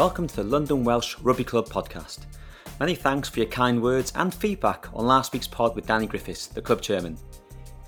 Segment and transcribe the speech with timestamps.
[0.00, 2.20] Welcome to the London Welsh Rugby Club podcast.
[2.78, 6.46] Many thanks for your kind words and feedback on last week's pod with Danny Griffiths,
[6.46, 7.18] the club chairman.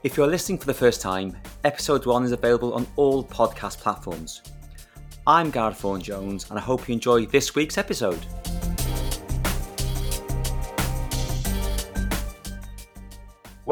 [0.03, 4.43] If you're listening for the first time, episode 1 is available on all podcast platforms.
[5.27, 8.27] I'm Gareth Vaughan Jones and I hope you enjoy this week's episode.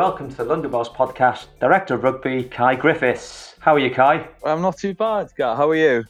[0.00, 3.54] Welcome to the London Welsh podcast, Director of Rugby, Cai Griffiths.
[3.60, 4.26] How are you, Cai?
[4.42, 5.59] I'm not too bad, Gareth.
[5.59, 6.04] How are you?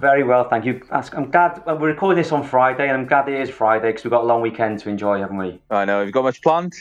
[0.00, 0.82] Very well, thank you.
[0.90, 4.10] I'm glad we're recording this on Friday, and I'm glad it is Friday because we've
[4.10, 5.62] got a long weekend to enjoy, haven't we?
[5.70, 6.00] I know.
[6.00, 6.74] Have you got much planned?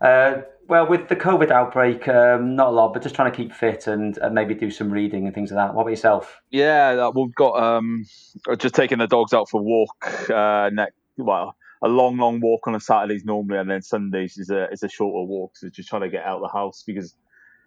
[0.00, 3.54] Uh, well, with the COVID outbreak, um, not a lot, but just trying to keep
[3.54, 5.72] fit and uh, maybe do some reading and things like that.
[5.72, 6.42] What about yourself?
[6.50, 8.06] Yeah, we've got um,
[8.58, 10.28] just taking the dogs out for a walk.
[10.28, 11.54] Uh, next, well,
[11.86, 14.88] a long, long walk on a Saturdays normally, and then Sundays is a is a
[14.88, 15.56] shorter walk.
[15.56, 17.14] So just trying to get out of the house because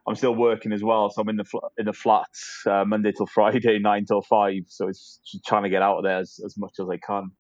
[0.07, 3.13] I'm still working as well, so I'm in the fl- in the flats uh, Monday
[3.13, 4.63] till Friday, nine till five.
[4.67, 7.31] So it's just trying to get out of there as, as much as I can.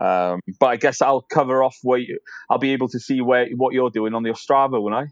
[0.00, 3.48] Um, but I guess I'll cover off where you, I'll be able to see where
[3.56, 5.06] what you're doing on the Strava, won't I?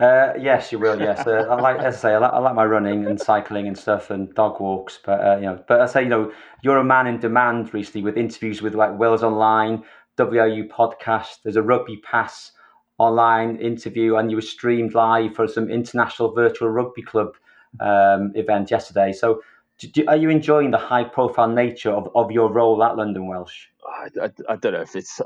[0.00, 0.98] Uh, yes, you will.
[0.98, 3.68] Yes, uh, I like as I say, I like, I like, my running and cycling
[3.68, 4.98] and stuff and dog walks.
[5.04, 8.02] But uh, you know, but I say, you know, you're a man in demand recently
[8.02, 9.84] with interviews with like Wales Online,
[10.18, 11.42] WRU podcast.
[11.44, 12.52] There's a Rugby Pass
[12.98, 17.34] online interview and you were streamed live for some international virtual rugby club
[17.80, 19.12] um, event yesterday.
[19.12, 19.42] So,
[19.78, 23.66] do, are you enjoying the high profile nature of, of your role at London Welsh?
[23.86, 25.20] I, I, I don't know if it's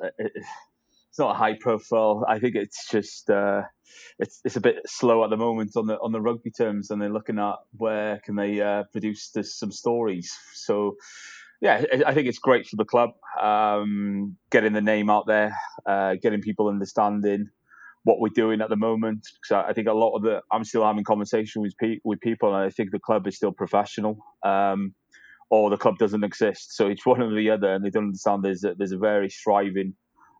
[1.16, 2.26] it's not a high profile.
[2.28, 3.62] I think it's just uh,
[4.18, 7.00] it's it's a bit slow at the moment on the on the rugby terms, and
[7.00, 10.30] they're looking at where can they uh, produce this, some stories.
[10.52, 10.96] So
[11.62, 16.16] yeah, I think it's great for the club, um, getting the name out there, uh,
[16.20, 17.48] getting people understanding
[18.04, 19.26] what we're doing at the moment.
[19.40, 22.54] Because I think a lot of the I'm still having conversation with pe- with people,
[22.54, 24.94] and I think the club is still professional, um,
[25.48, 26.76] or the club doesn't exist.
[26.76, 29.30] So it's one or the other, and they don't understand there's a, there's a very
[29.30, 29.94] thriving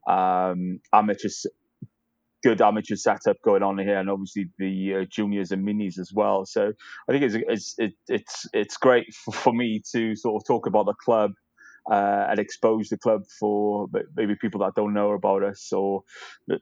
[0.07, 1.29] um, amateur,
[2.43, 6.47] good amateur setup going on here, and obviously the uh, juniors and minis as well.
[6.47, 6.73] So
[7.09, 10.67] I think it's it's it, it's it's great for, for me to sort of talk
[10.67, 11.33] about the club
[11.91, 13.87] uh, and expose the club for
[14.17, 16.03] maybe people that don't know about us or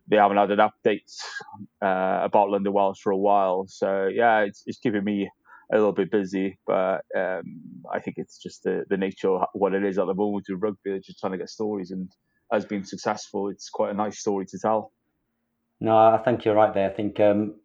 [0.09, 1.13] they haven't had an update
[1.83, 3.65] uh, about London Welsh for a while.
[3.69, 5.31] So yeah, it's, it's keeping me
[5.73, 9.75] a little bit busy, but um, I think it's just the, the nature of what
[9.75, 12.11] it is at the moment with rugby, just trying to get stories and
[12.55, 13.49] has been successful.
[13.49, 14.93] It's quite a nice story to tell.
[15.81, 16.91] No, I think you're right there.
[16.91, 17.57] I think um,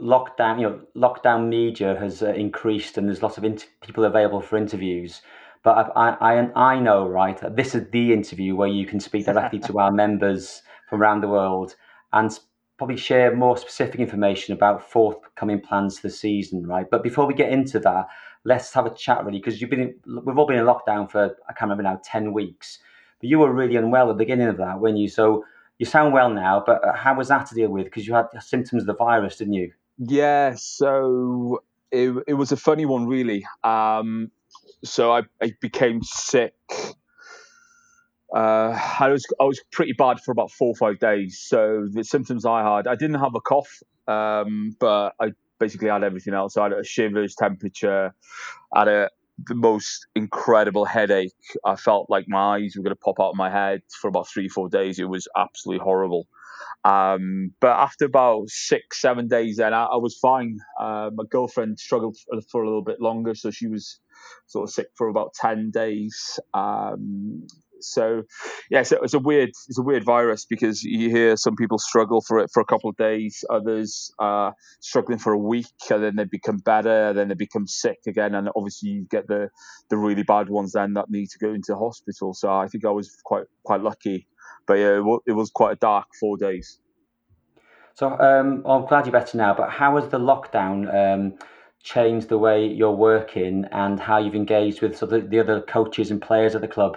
[0.00, 4.40] lockdown, you know, lockdown media has uh, increased, and there's lots of inter- people available
[4.40, 5.22] for interviews.
[5.62, 9.58] But I, I, I know, right, this is the interview where you can speak directly
[9.60, 11.76] to our members from around the world
[12.12, 12.36] and
[12.78, 16.86] probably share more specific information about forthcoming plans for the season, right?
[16.90, 18.06] But before we get into that,
[18.44, 21.52] let's have a chat really, because you've been, we've all been in lockdown for, I
[21.52, 22.78] can't remember now, 10 weeks.
[23.20, 25.08] But you were really unwell at the beginning of that, weren't you?
[25.08, 25.44] So
[25.78, 27.84] you sound well now, but uh, how was that to deal with?
[27.84, 29.72] Because you had symptoms of the virus, didn't you?
[29.98, 33.46] Yeah, so it, it was a funny one, really.
[33.64, 34.30] Um,
[34.84, 36.54] so I, I became sick.
[38.34, 41.38] Uh, I was I was pretty bad for about four or five days.
[41.40, 46.04] So the symptoms I had, I didn't have a cough, um, but I basically had
[46.04, 46.56] everything else.
[46.56, 48.14] I had a shivers, temperature,
[48.74, 49.10] had a
[49.46, 51.32] the most incredible headache.
[51.64, 54.28] I felt like my eyes were going to pop out of my head for about
[54.28, 54.98] three, four days.
[54.98, 56.28] It was absolutely horrible.
[56.84, 60.58] Um, but after about six, seven days, then I, I was fine.
[60.78, 62.16] Uh, my girlfriend struggled
[62.50, 64.00] for, a little bit longer, so she was
[64.46, 66.38] sort of sick for about 10 days.
[66.54, 67.46] Um,
[67.80, 68.22] so
[68.70, 72.20] yeah, so it's a weird it's a weird virus because you hear some people struggle
[72.20, 76.16] for it for a couple of days, others are struggling for a week, and then
[76.16, 79.48] they become better, then they become sick again, and obviously you get the
[79.88, 82.34] the really bad ones then that need to go into hospital.
[82.34, 84.26] So I think I was quite quite lucky,
[84.66, 86.78] but yeah, it was quite a dark four days.
[87.94, 89.54] So um, I'm glad you're better now.
[89.54, 90.88] But how was the lockdown?
[90.94, 91.38] Um,
[91.82, 96.10] changed the way you're working and how you've engaged with sort of the other coaches
[96.10, 96.96] and players at the club?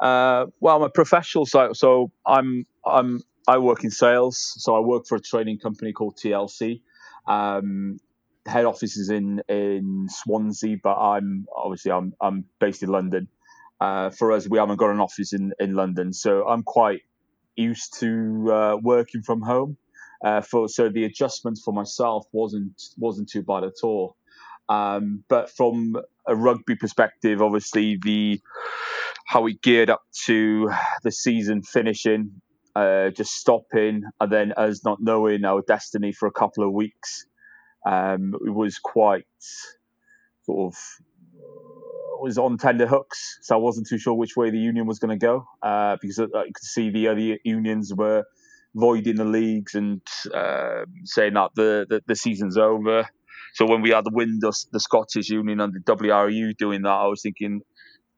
[0.00, 4.54] Uh, well, I'm a professional, so, so I'm I'm I work in sales.
[4.58, 6.82] So I work for a training company called TLC.
[7.26, 7.98] Um,
[8.46, 13.28] head office is in in Swansea, but I'm obviously I'm I'm based in London.
[13.80, 17.02] Uh, for us, we haven't got an office in in London, so I'm quite
[17.56, 19.76] used to uh, working from home.
[20.24, 24.16] Uh, for so the adjustment for myself wasn't wasn't too bad at all.
[24.68, 25.96] Um, but from
[26.26, 28.40] a rugby perspective, obviously the
[29.26, 30.70] how we geared up to
[31.02, 32.40] the season finishing
[32.76, 37.24] uh, just stopping, and then us not knowing our destiny for a couple of weeks.
[37.86, 39.24] Um, it was quite
[40.42, 40.78] sort of
[42.20, 45.18] was on tender hooks, so I wasn't too sure which way the union was going
[45.18, 48.24] to go uh, because I could see the other unions were
[48.74, 50.02] voiding the leagues and
[50.34, 53.08] uh, saying that the, the, the season's over.
[53.54, 56.90] So when we had the win the, the Scottish Union and the WRU doing that,
[56.90, 57.62] I was thinking,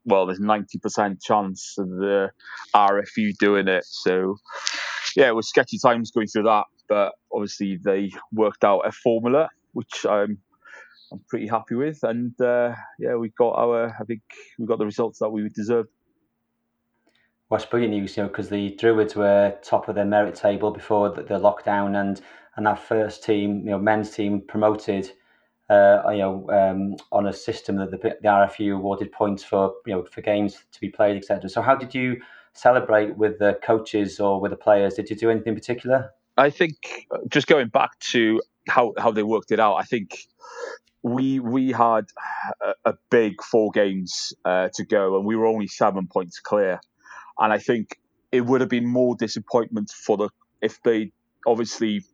[0.04, 2.30] well, there's 90% chance of the
[2.74, 3.84] RFU doing it.
[3.84, 4.36] So
[5.16, 9.48] yeah, it was sketchy times going through that, but obviously they worked out a formula
[9.72, 10.38] which I'm
[11.10, 12.02] I'm pretty happy with.
[12.02, 14.22] And uh, yeah, we got our, I think
[14.58, 15.88] we got the results that we deserved.
[17.48, 21.08] Well, brilliant news, you know, because the Druids were top of their merit table before
[21.10, 22.20] the, the lockdown, and
[22.56, 25.12] and that first team, you know, men's team promoted,
[25.70, 29.94] uh, you know, um, on a system that the, the RFU awarded points for, you
[29.94, 31.48] know, for games to be played, etc.
[31.50, 32.20] So, how did you
[32.54, 34.94] celebrate with the coaches or with the players?
[34.94, 36.10] Did you do anything in particular?
[36.36, 40.18] I think just going back to how how they worked it out, I think
[41.02, 42.06] we we had
[42.62, 46.80] a, a big four games uh, to go, and we were only seven points clear.
[47.38, 47.98] And I think
[48.32, 50.30] it would have been more disappointment for the
[50.60, 51.12] if they
[51.46, 52.04] obviously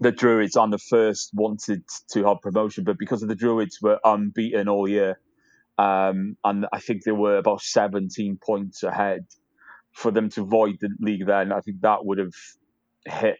[0.00, 3.98] the Druids on the first wanted to have promotion, but because of the Druids were
[4.04, 5.18] unbeaten all year,
[5.78, 9.26] um, and I think they were about 17 points ahead
[9.92, 11.26] for them to void the league.
[11.26, 12.34] Then I think that would have
[13.06, 13.38] hit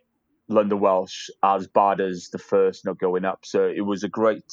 [0.49, 3.40] London Welsh as bad as the first not going up.
[3.44, 4.50] So it was a great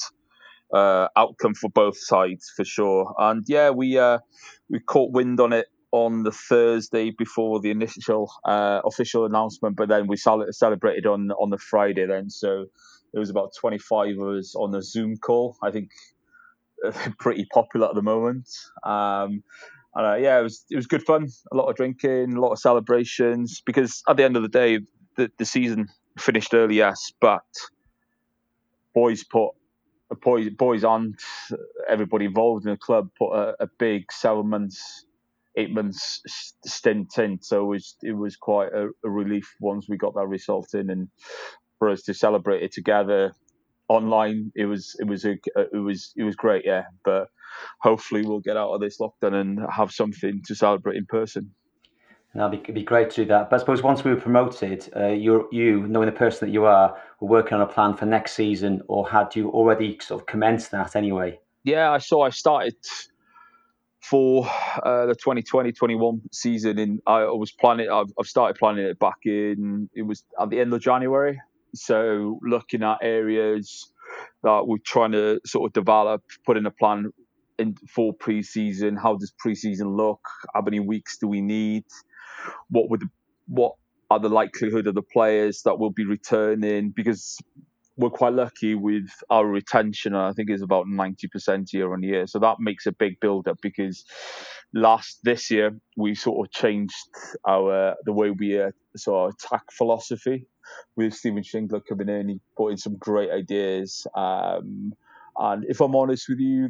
[0.74, 3.14] uh, outcome for both sides for sure.
[3.18, 4.20] And yeah, we uh,
[4.70, 9.90] we caught wind on it on the Thursday before the initial uh, official announcement, but
[9.90, 12.30] then we celebrated on on the Friday then.
[12.30, 12.66] So
[13.14, 15.58] it was about 25 of us on a Zoom call.
[15.64, 15.90] I think
[17.20, 18.48] pretty popular at the moment.
[18.84, 19.44] Um,
[19.96, 21.28] and uh, yeah, it was it was good fun.
[21.52, 23.62] A lot of drinking, a lot of celebrations.
[23.66, 24.80] Because at the end of the day,
[25.16, 25.88] the, the season
[26.18, 27.44] finished early, yes, but
[28.94, 29.52] boys put
[30.22, 31.18] boys, boys and
[31.88, 35.06] everybody involved in the club put a, a big seven months,
[35.60, 36.22] eight months
[36.66, 37.40] stint in.
[37.42, 40.90] So it was it was quite a, a, relief once we got that result in,
[40.90, 41.10] and
[41.78, 43.34] for us to celebrate it together
[43.88, 46.84] online, it was it was a it was it was great, yeah.
[47.04, 47.28] But
[47.82, 51.52] hopefully we'll get out of this lockdown and have something to celebrate in person.
[52.34, 53.50] And that'd be, it'd be great to do that.
[53.50, 56.66] But I suppose once we were promoted, uh, you, you, knowing the person that you
[56.66, 60.28] are, were working on a plan for next season, or had you already sort of
[60.28, 61.40] commenced that anyway?
[61.64, 62.26] Yeah, I saw.
[62.26, 62.76] I started
[64.02, 64.48] for
[64.84, 67.90] uh, the 2020-21 season, and I was planning.
[67.90, 69.90] I've, I've started planning it back in.
[69.94, 71.40] It was at the end of January.
[71.76, 73.92] So looking at areas
[74.44, 77.12] that we're trying to sort of develop, put in a plan
[77.60, 78.96] in for pre-season.
[78.96, 80.22] How does pre-season look?
[80.54, 81.84] How many weeks do we need?
[82.70, 83.04] what would
[83.48, 83.76] what
[84.10, 87.40] are the likelihood of the players that will be returning because
[88.00, 90.16] we're quite lucky with our retention.
[90.16, 93.20] And I think is about ninety percent year on year, so that makes a big
[93.20, 93.58] build up.
[93.62, 94.06] Because
[94.74, 96.96] last this year we sort of changed
[97.48, 98.72] our the way we uh,
[99.08, 100.48] of attack philosophy
[100.96, 102.30] with Stephen Shingler coming in.
[102.30, 104.94] He put in some great ideas, um,
[105.38, 106.70] and if I'm honest with you,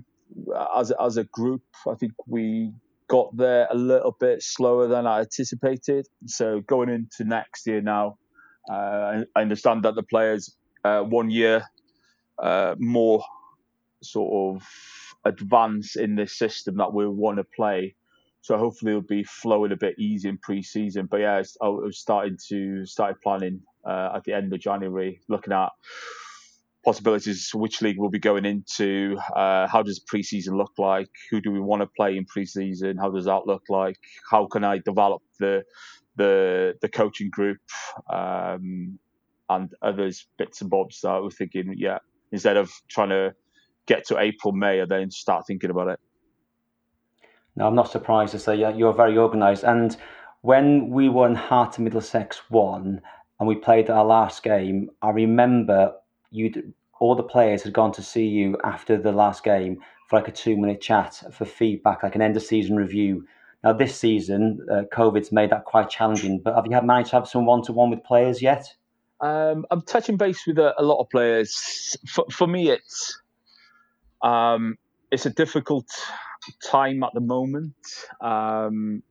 [0.76, 2.72] as as a group, I think we
[3.08, 6.08] got there a little bit slower than I anticipated.
[6.28, 8.18] So going into next year now,
[8.72, 11.64] uh, I understand that the players uh, one year
[12.42, 13.24] uh, more
[14.02, 14.68] sort of
[15.26, 17.96] advance in this system that we want to play.
[18.42, 21.08] So hopefully it'll be flowing a bit easy in pre-season.
[21.08, 25.54] But yeah, I was starting to started planning uh, at the end of January, looking
[25.54, 25.70] at
[26.86, 31.52] possibilities which league we'll be going into uh, how does pre-season look like who do
[31.52, 33.98] we want to play in pre-season, how does that look like
[34.32, 35.64] how can i develop the
[36.16, 37.60] the the coaching group
[38.10, 38.98] um,
[39.50, 41.98] and others bits and bobs that we're thinking yeah
[42.32, 43.34] instead of trying to
[43.86, 46.00] get to april may and then start thinking about it
[47.56, 49.98] no i'm not surprised to say you're very organized and
[50.42, 53.02] when we won Heart of Middlesex 1
[53.40, 55.94] and we played our last game, I remember
[56.32, 60.28] you'd all the players had gone to see you after the last game for like
[60.28, 63.26] a two minute chat for feedback, like an end of season review.
[63.64, 66.40] Now this season, uh, COVID's made that quite challenging.
[66.40, 68.74] But have you had managed to have some one to one with players yet?
[69.22, 71.98] Um, I'm touching base with a, a, lot of players.
[72.08, 73.22] For, for me, it's
[74.22, 74.78] um,
[75.12, 75.88] it's a difficult
[76.64, 77.74] time at the moment.
[78.22, 79.04] Um,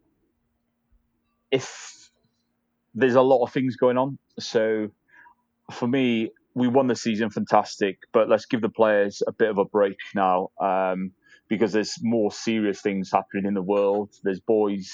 [1.51, 2.11] if
[2.95, 4.89] there's a lot of things going on, so
[5.71, 9.59] for me, we won the season, fantastic, but let's give the players a bit of
[9.59, 11.13] a break now um,
[11.49, 14.11] because there's more serious things happening in the world.
[14.25, 14.91] There's boys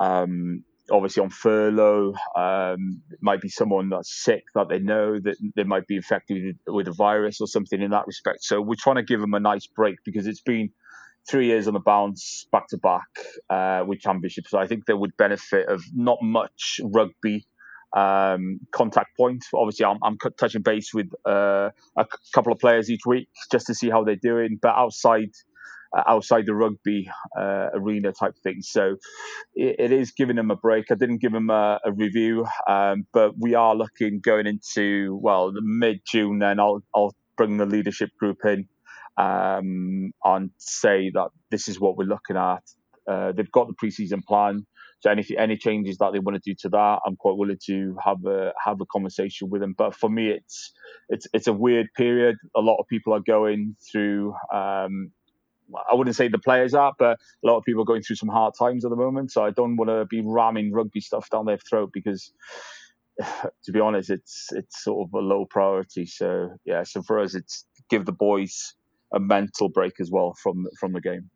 [0.00, 2.14] um, obviously on furlough.
[2.36, 6.58] Um, it might be someone that's sick that they know that they might be infected
[6.66, 8.44] with, a virus or something in that respect.
[8.44, 10.70] So we're trying to give them a nice break because it's been
[11.28, 13.08] three years on the bounce back to back
[13.50, 14.50] uh, with championships.
[14.50, 17.46] So I think they would benefit of not much rugby
[17.96, 19.48] um, contact points.
[19.54, 23.74] Obviously, I'm, I'm touching base with uh, a couple of players each week just to
[23.74, 24.58] see how they're doing.
[24.60, 25.30] But outside
[25.94, 28.62] outside the rugby uh, arena type thing.
[28.62, 28.96] So
[29.54, 30.86] it, it is giving them a break.
[30.90, 35.52] I didn't give them a, a review, um, but we are looking going into well
[35.54, 36.38] mid June.
[36.38, 38.68] Then I'll I'll bring the leadership group in
[39.16, 42.62] um, and say that this is what we're looking at.
[43.10, 44.66] Uh, they've got the preseason plan.
[45.00, 47.96] So any any changes that they want to do to that, I'm quite willing to
[48.02, 49.74] have a have a conversation with them.
[49.76, 50.72] But for me, it's
[51.08, 52.36] it's it's a weird period.
[52.56, 54.34] A lot of people are going through.
[54.52, 55.12] Um,
[55.90, 58.28] I wouldn't say the players are, but a lot of people are going through some
[58.28, 59.32] hard times at the moment.
[59.32, 62.32] So I don't want to be ramming rugby stuff down their throat because,
[63.64, 66.06] to be honest, it's it's sort of a low priority.
[66.06, 68.74] So yeah, so for us, it's give the boys
[69.12, 71.30] a mental break as well from from the game.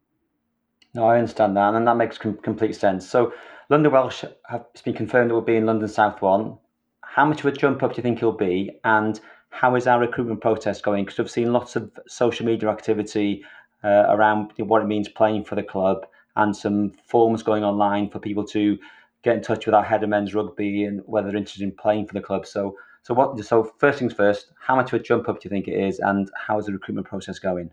[0.94, 3.08] No, I understand that, and that makes com- complete sense.
[3.08, 3.32] So,
[3.68, 6.58] London Welsh have been confirmed it will be in London South One.
[7.02, 9.20] How much of a jump up do you think it'll be, and
[9.50, 11.04] how is our recruitment process going?
[11.04, 13.44] Because we've seen lots of social media activity
[13.84, 16.06] uh, around what it means playing for the club,
[16.36, 18.78] and some forms going online for people to
[19.22, 22.06] get in touch with our head of men's rugby and whether they're interested in playing
[22.06, 22.46] for the club.
[22.46, 23.38] So, so what?
[23.44, 25.98] So first things first, how much of a jump up do you think it is,
[25.98, 27.70] and how is the recruitment process going?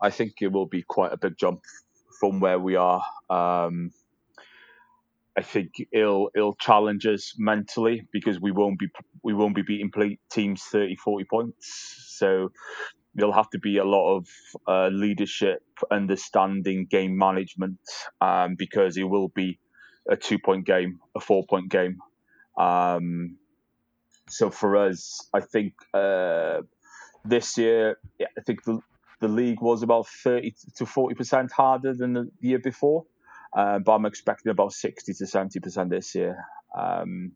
[0.00, 1.62] I think it will be quite a big jump
[2.20, 3.02] from where we are.
[3.30, 3.92] Um,
[5.36, 8.88] I think it'll it'll challenge us mentally because we won't be
[9.22, 9.90] we won't be beating
[10.30, 12.14] teams 30, 40 points.
[12.16, 12.52] So
[13.16, 14.28] there'll have to be a lot of
[14.68, 17.78] uh, leadership, understanding, game management,
[18.20, 19.58] um, because it will be
[20.08, 21.98] a two point game, a four point game.
[22.58, 23.38] Um,
[24.28, 26.60] so for us, I think uh,
[27.24, 28.80] this year, yeah, I think the,
[29.20, 33.04] the league was about 30 to 40% harder than the year before.
[33.56, 36.36] Uh, but I'm expecting about 60 to 70% this year.
[36.76, 37.32] Um,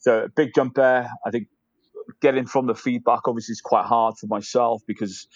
[0.00, 1.08] so a big jump there.
[1.24, 1.48] I think
[2.20, 5.26] getting from the feedback obviously is quite hard for myself because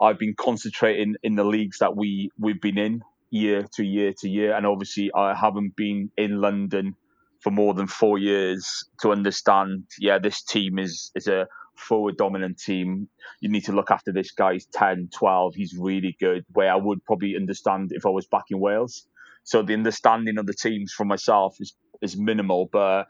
[0.00, 4.28] I've been concentrating in the leagues that we we've been in year to year to
[4.28, 6.94] year, and obviously I haven't been in London
[7.40, 9.84] for more than four years to understand.
[9.98, 11.46] Yeah, this team is is a
[11.76, 13.08] forward dominant team.
[13.40, 14.54] You need to look after this guy.
[14.54, 15.54] He's 10, 12.
[15.54, 16.44] He's really good.
[16.52, 19.06] Where I would probably understand if I was back in Wales.
[19.44, 22.68] So the understanding of the teams for myself is is minimal.
[22.70, 23.06] But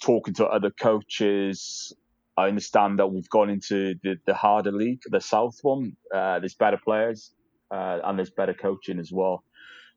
[0.00, 1.94] talking to other coaches,
[2.36, 5.96] I understand that we've gone into the, the harder league, the South one.
[6.14, 7.32] Uh, there's better players
[7.70, 9.42] uh, and there's better coaching as well.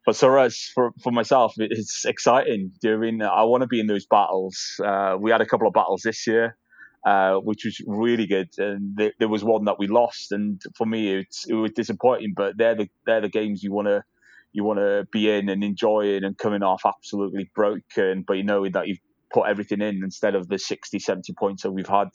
[0.05, 2.71] But for us, for, for myself, it's exciting.
[2.81, 4.79] Doing, I want to be in those battles.
[4.83, 6.57] Uh, we had a couple of battles this year
[7.05, 8.49] uh, which was really good.
[8.57, 12.33] And th- there was one that we lost, and for me, it's, it was disappointing.
[12.35, 14.03] But they're the they're the games you want to
[14.51, 18.67] you want to be in and enjoying and coming off absolutely broken, but you know
[18.67, 18.99] that you've
[19.31, 22.07] put everything in instead of the 60, 70 points that we've had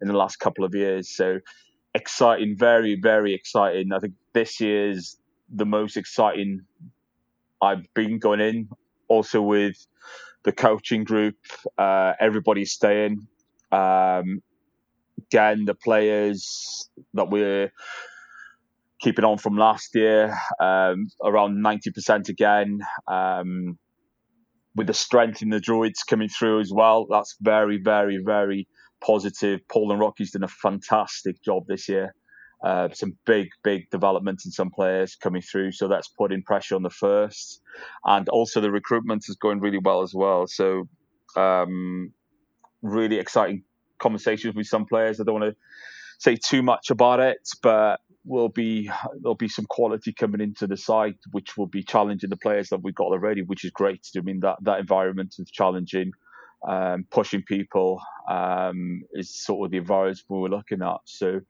[0.00, 1.08] in the last couple of years.
[1.08, 1.40] So
[1.94, 3.92] exciting, very, very exciting.
[3.92, 5.18] I think this year's
[5.52, 6.62] the most exciting
[7.60, 8.68] I've been going in.
[9.08, 9.76] Also with
[10.44, 11.36] the coaching group,
[11.76, 13.26] uh, everybody's staying.
[13.72, 14.42] Um,
[15.26, 17.72] again, the players that we're
[19.00, 22.80] keeping on from last year, um, around 90% again.
[23.06, 23.78] Um,
[24.74, 28.68] with the strength in the Druids coming through as well, that's very, very, very
[29.00, 29.60] positive.
[29.68, 32.14] Paul and Rocky's done a fantastic job this year.
[32.62, 36.82] Uh, some big, big development in some players coming through, so that's putting pressure on
[36.82, 37.60] the first,
[38.04, 40.46] and also the recruitment is going really well as well.
[40.48, 40.88] So
[41.36, 42.12] um,
[42.82, 43.62] really exciting
[43.98, 45.20] conversations with some players.
[45.20, 45.56] I don't want to
[46.18, 48.90] say too much about it, but will be
[49.22, 52.82] there'll be some quality coming into the side, which will be challenging the players that
[52.82, 54.06] we've got already, which is great.
[54.16, 56.12] I mean that that environment is challenging,
[56.66, 60.98] um, pushing people um, is sort of the environment we're looking at.
[61.04, 61.40] So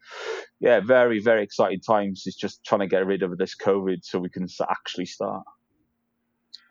[0.61, 2.25] yeah, very very exciting times.
[2.27, 5.45] It's just trying to get rid of this COVID so we can actually start.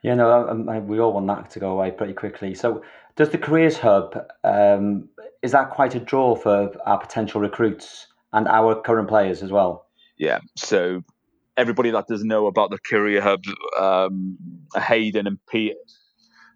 [0.04, 2.54] Yeah, no, um, we all want that to go away pretty quickly.
[2.54, 2.84] So,
[3.16, 5.10] does the careers hub um,
[5.42, 9.88] is that quite a draw for our potential recruits and our current players as well?
[10.18, 10.40] Yeah.
[10.56, 11.04] So
[11.56, 13.44] everybody that doesn't know about the career hub,
[13.80, 14.38] um,
[14.76, 15.76] Hayden and Pete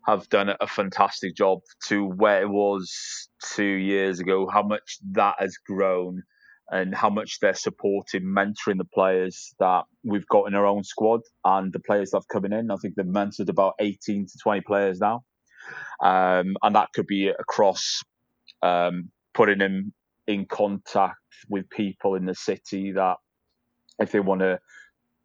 [0.08, 4.48] have done a fantastic job to where it was two years ago.
[4.52, 6.24] How much that has grown
[6.72, 11.22] and how much they're supporting, mentoring the players that we've got in our own squad
[11.46, 12.72] and the players that have coming in.
[12.72, 15.24] I think they've mentored about 18 to 20 players now.
[16.02, 18.04] um, and that could be across
[18.62, 19.94] um, putting them
[20.28, 21.18] in contact
[21.50, 23.18] with people in the city that
[24.00, 24.60] if they want to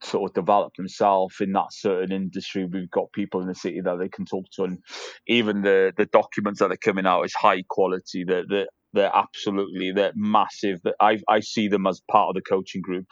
[0.02, 2.66] sort of develop themselves in that certain industry.
[2.66, 4.78] We've got people in the city that they can talk to, and
[5.26, 8.24] even the the documents that are coming out is high quality.
[8.24, 10.80] They're they're, they're absolutely they're massive.
[10.84, 13.06] That I I see them as part of the coaching group.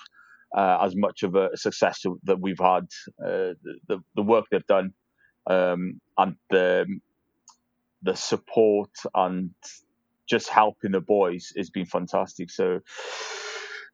[0.57, 2.85] Uh, as much of a success that we've had,
[3.25, 3.55] uh,
[3.89, 4.93] the the work they've done,
[5.51, 6.87] um, and the
[8.03, 9.51] the support and
[10.29, 12.51] just helping the boys has been fantastic.
[12.51, 12.81] So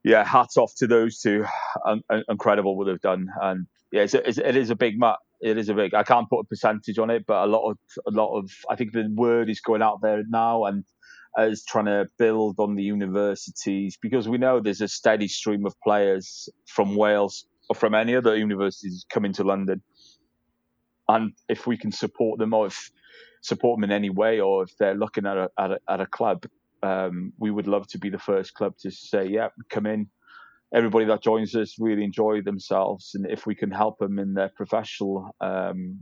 [0.04, 1.44] yeah, hats off to those two.
[1.84, 5.16] Um, Un- incredible what they've done, and yeah, it's it's, it is a big mat.
[5.40, 5.94] It is a big.
[5.94, 8.50] I can't put a percentage on it, but a lot of a lot of.
[8.68, 10.84] I think the word is going out there now, and
[11.36, 15.74] as trying to build on the universities because we know there's a steady stream of
[15.80, 19.82] players from Wales or from any other universities coming to London,
[21.08, 22.90] and if we can support them or if
[23.42, 26.06] support them in any way, or if they're looking at a at a, at a
[26.06, 26.46] club,
[26.82, 30.08] um, we would love to be the first club to say, yeah, come in.
[30.72, 34.50] Everybody that joins us really enjoy themselves, and if we can help them in their
[34.50, 35.98] professional um,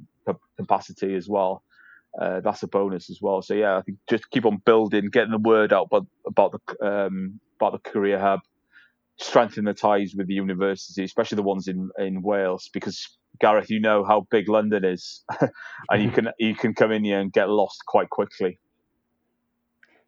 [0.58, 1.62] capacity as well,
[2.20, 3.40] uh, that's a bonus as well.
[3.40, 6.86] So yeah, I think just keep on building, getting the word out about about the
[6.86, 8.40] um, about the career hub,
[9.18, 13.08] strengthen the ties with the university, especially the ones in in Wales, because
[13.40, 15.24] Gareth, you know how big London is,
[15.90, 18.58] and you can you can come in here and get lost quite quickly.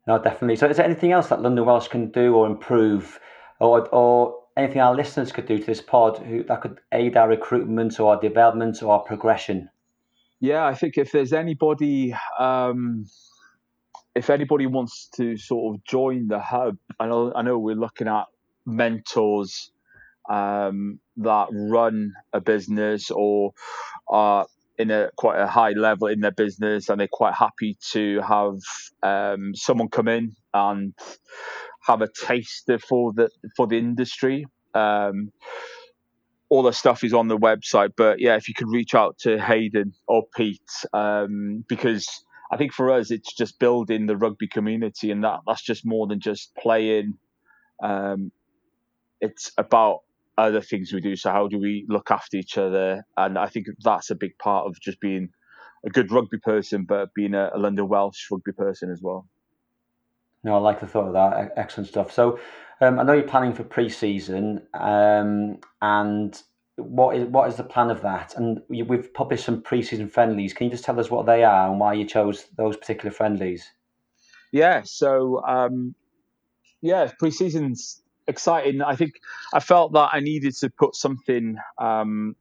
[0.07, 0.57] No, definitely.
[0.57, 3.21] So, is there anything else that London Welsh can do or improve,
[3.61, 7.29] or or anything our listeners could do to this pod who, that could aid our
[7.29, 9.69] recruitment or our development or our progression?
[10.41, 13.07] Yeah, I think if there's anybody, um,
[14.15, 18.09] if anybody wants to sort of join the hub, I know I know we're looking
[18.09, 18.25] at
[18.67, 19.71] mentors
[20.31, 23.53] um, that run a business or
[24.09, 24.47] are
[24.81, 28.57] in a quite a high level in their business, and they're quite happy to have
[29.03, 30.95] um, someone come in and
[31.87, 34.47] have a taster for the for the industry.
[34.75, 35.31] Um,
[36.49, 39.39] all the stuff is on the website, but yeah, if you could reach out to
[39.39, 40.61] Hayden or Pete,
[40.93, 42.09] um, because
[42.53, 46.07] I think for us it's just building the rugby community, and that that's just more
[46.07, 47.15] than just playing.
[47.83, 48.33] Um,
[49.21, 50.01] it's about
[50.49, 51.17] other things we do.
[51.17, 53.05] So how do we look after each other?
[53.17, 55.29] And I think that's a big part of just being
[55.85, 59.27] a good rugby person, but being a, a London Welsh rugby person as well.
[60.43, 61.53] No, I like the thought of that.
[61.57, 62.13] Excellent stuff.
[62.13, 62.39] So
[62.81, 66.43] um, I know you're planning for pre-season, um, and
[66.77, 68.35] what is what is the plan of that?
[68.37, 70.55] And we've published some pre-season friendlies.
[70.55, 73.71] Can you just tell us what they are and why you chose those particular friendlies?
[74.51, 74.81] Yeah.
[74.85, 75.95] So um,
[76.81, 78.83] yeah, pre-season's exciting.
[78.83, 79.13] I think
[79.53, 82.37] I felt that I needed to put something um,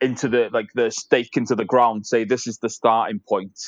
[0.00, 2.06] into the like the stake into the ground.
[2.06, 3.58] Say this is the starting point.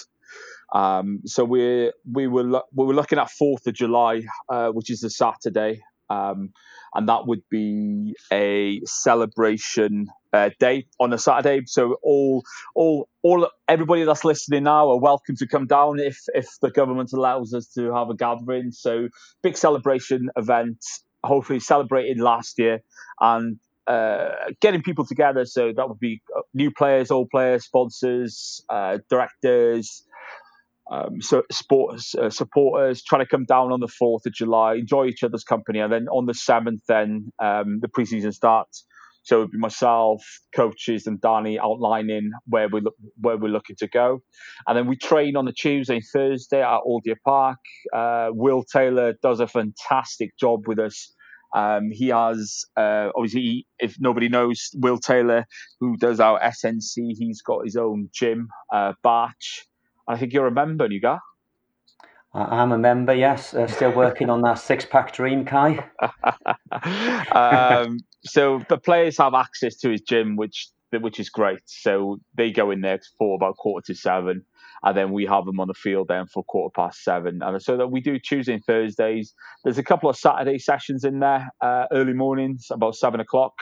[0.72, 4.90] Um, so we we were lo- we were looking at Fourth of July, uh, which
[4.90, 6.50] is a Saturday, um,
[6.94, 11.62] and that would be a celebration uh, day on a Saturday.
[11.66, 12.42] So all
[12.74, 17.12] all all everybody that's listening now are welcome to come down if if the government
[17.12, 18.72] allows us to have a gathering.
[18.72, 19.08] So
[19.42, 20.78] big celebration event
[21.24, 22.82] hopefully celebrating last year
[23.20, 24.30] and uh,
[24.60, 25.44] getting people together.
[25.44, 30.04] So that would be uh, new players, old players, sponsors, uh, directors,
[30.90, 35.06] um, so sports uh, supporters trying to come down on the fourth of July, enjoy
[35.06, 38.84] each other's company, and then on the seventh, then um, the preseason starts.
[39.22, 40.22] So it would be myself,
[40.54, 44.20] coaches, and Danny outlining where we look, where we're looking to go,
[44.66, 47.58] and then we train on the Tuesday and Thursday at Deer Park.
[47.94, 51.14] Uh, Will Taylor does a fantastic job with us.
[51.54, 55.44] Um, he has uh, obviously, if nobody knows Will Taylor,
[55.80, 59.66] who does our SNC, he's got his own gym, uh, Batch.
[60.08, 61.18] I think you're a member, Nuga.
[62.34, 63.52] I'm a member, yes.
[63.52, 65.84] Uh, still working on that six pack dream, Cai.
[67.32, 70.68] um, so the players have access to his gym, which
[71.00, 71.60] which is great.
[71.64, 74.44] So they go in there for about quarter to seven,
[74.82, 77.40] and then we have them on the field then for quarter past seven.
[77.42, 79.34] And so that we do Tuesday and Thursdays.
[79.64, 83.54] There's a couple of Saturday sessions in there, uh, early mornings, about seven o'clock.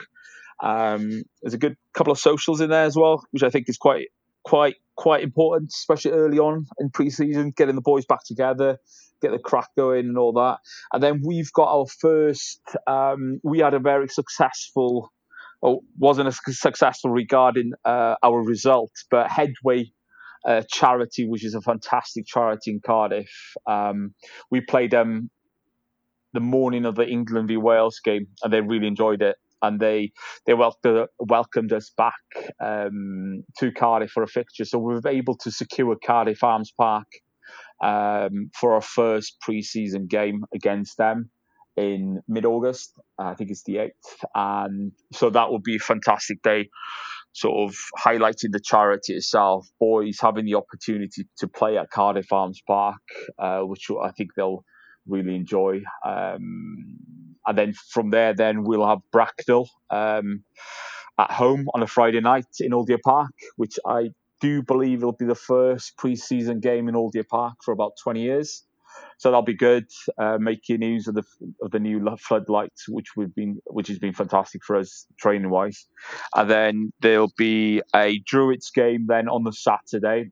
[0.61, 3.77] Um, there's a good couple of socials in there as well, which I think is
[3.77, 4.07] quite
[4.43, 8.77] quite quite important, especially early on in pre-season, getting the boys back together,
[9.21, 10.57] get the crack going and all that.
[10.93, 12.61] And then we've got our first.
[12.87, 15.11] Um, we had a very successful,
[15.61, 19.91] or wasn't as successful regarding uh, our result, but Headway.
[20.43, 23.29] Uh, charity, which is a fantastic charity in Cardiff.
[23.67, 24.15] Um,
[24.49, 25.29] we played them
[26.33, 30.11] the morning of the England v Wales game, and they really enjoyed it and they
[30.45, 32.13] they welcomed, welcomed us back
[32.59, 34.65] um, to Cardiff for a fixture.
[34.65, 37.07] So we were able to secure Cardiff Arms Park
[37.81, 41.29] um, for our first preseason game against them
[41.77, 42.93] in mid-August.
[43.17, 46.69] I think it's the eighth, and so that would be a fantastic day.
[47.33, 52.61] Sort of highlighting the charity itself, boys having the opportunity to play at Cardiff Arms
[52.67, 53.01] Park,
[53.39, 54.65] uh, which I think they'll
[55.07, 55.81] really enjoy.
[56.05, 56.97] Um,
[57.47, 60.43] and then from there, then we'll have Bracknell um,
[61.17, 64.09] at home on a Friday night in Deer Park, which I
[64.41, 68.63] do believe it'll be the first pre-season game in Deer Park for about 20 years.
[69.17, 69.85] So that'll be good.
[70.17, 71.23] Uh, making use of the
[71.61, 75.85] of the new floodlights, which we've been, which has been fantastic for us training wise.
[76.35, 80.31] And then there'll be a Druids game then on the Saturday,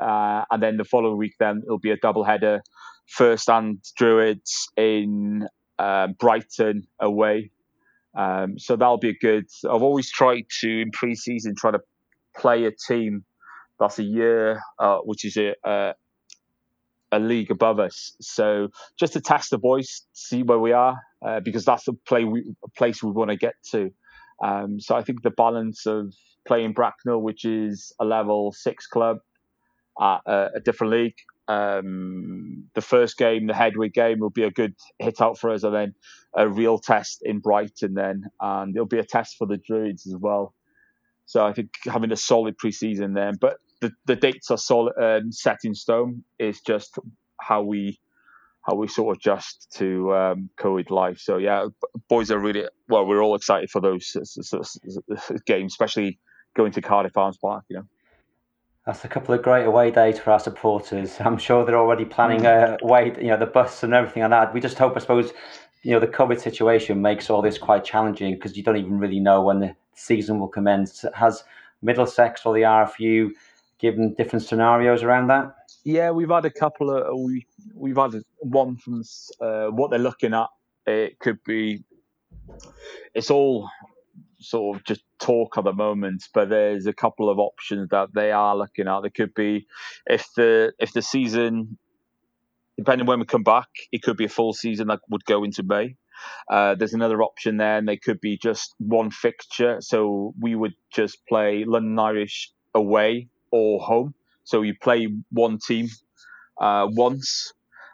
[0.00, 2.62] uh, and then the following week then it'll be a double header.
[3.06, 7.50] First and Druids in uh, Brighton away.
[8.16, 9.46] Um, so that'll be a good.
[9.64, 11.80] I've always tried to in pre-season try to
[12.36, 13.24] play a team
[13.78, 15.94] that's a year, uh, which is a, a,
[17.12, 18.14] a league above us.
[18.20, 22.24] So just to test the boys, see where we are, uh, because that's the play
[22.24, 23.90] we, place we want to get to.
[24.42, 26.14] Um, so I think the balance of
[26.46, 29.18] playing Bracknell, which is a level six club
[30.00, 31.16] at a, a different league.
[31.48, 35.62] Um, the first game, the Headway game, will be a good hit out for us,
[35.64, 35.94] and then
[36.36, 37.94] a real test in Brighton.
[37.94, 40.54] Then, and it'll be a test for the Druids as well.
[41.24, 45.32] So I think having a solid preseason then, but the, the dates are solid, um,
[45.32, 46.24] set in stone.
[46.38, 46.98] It's just
[47.40, 48.00] how we
[48.62, 51.18] how we sort of adjust to um, COVID life.
[51.18, 51.66] So yeah,
[52.08, 53.06] boys are really well.
[53.06, 54.16] We're all excited for those
[55.46, 56.18] games, especially
[56.54, 57.64] going to Cardiff Arms Park.
[57.68, 57.84] You know.
[58.84, 61.16] That's a couple of great away days for our supporters.
[61.20, 62.78] I'm sure they're already planning mm.
[62.80, 64.54] a away, you know, the bus and everything like that.
[64.54, 65.32] We just hope, I suppose,
[65.82, 69.20] you know, the COVID situation makes all this quite challenging because you don't even really
[69.20, 71.04] know when the season will commence.
[71.14, 71.44] Has
[71.82, 73.30] Middlesex or the RFU
[73.78, 75.54] given different scenarios around that?
[75.84, 79.02] Yeah, we've had a couple of we we've had one from
[79.40, 80.48] uh, what they're looking at.
[80.86, 81.84] It could be.
[83.14, 83.68] It's all
[84.40, 88.32] sort of just talk at the moment, but there's a couple of options that they
[88.32, 89.00] are looking at.
[89.00, 89.66] There could be
[90.06, 91.78] if the if the season,
[92.76, 95.62] depending when we come back, it could be a full season that would go into
[95.62, 95.96] May.
[96.50, 99.76] Uh, there's another option there, and they could be just one fixture.
[99.80, 104.14] So we would just play London Irish away or home.
[104.44, 105.88] So you play one team
[106.60, 107.52] uh, once,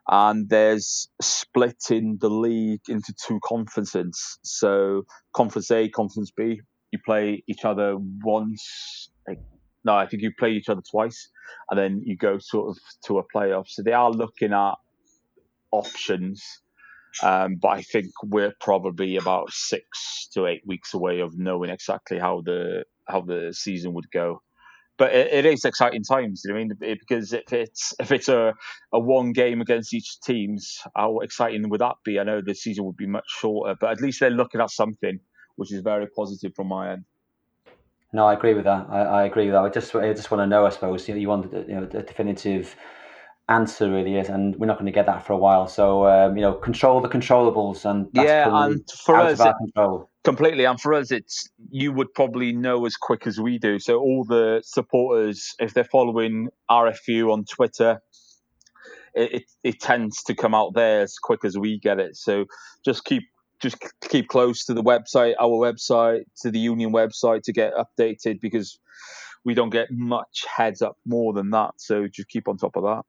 [0.08, 4.38] and there's splitting the league into two conferences.
[4.42, 6.60] So Conference A, Conference B,
[6.92, 9.10] you play each other once.
[9.84, 11.28] No, I think you play each other twice,
[11.70, 13.68] and then you go sort of to a playoff.
[13.68, 14.74] So they are looking at
[15.70, 16.42] options.
[17.22, 22.18] Um, but I think we're probably about six to eight weeks away of knowing exactly
[22.18, 24.42] how the how the season would go
[24.98, 26.42] but it, it is exciting times.
[26.44, 28.54] You know I mean, because if it's if it's a,
[28.92, 32.18] a one game against each teams, how exciting would that be?
[32.18, 35.18] I know the season would be much shorter, but at least they're looking at something,
[35.56, 37.04] which is very positive from my end.
[38.12, 38.86] No, I agree with that.
[38.88, 39.64] I, I agree with that.
[39.64, 40.66] I just I just want to know.
[40.66, 42.76] I suppose you, know, you want you know a definitive
[43.48, 45.66] answer really is, and we're not going to get that for a while.
[45.66, 49.40] So um, you know, control the controllables, and yeah, and for us,
[50.24, 50.64] completely.
[50.64, 53.78] And for us, it's you would probably know as quick as we do.
[53.78, 58.00] So all the supporters, if they're following RFU on Twitter,
[59.14, 62.16] it, it, it tends to come out there as quick as we get it.
[62.16, 62.46] So
[62.84, 63.24] just keep
[63.60, 63.76] just
[64.08, 68.78] keep close to the website, our website, to the union website to get updated because
[69.44, 71.72] we don't get much heads up more than that.
[71.76, 73.02] So just keep on top of that.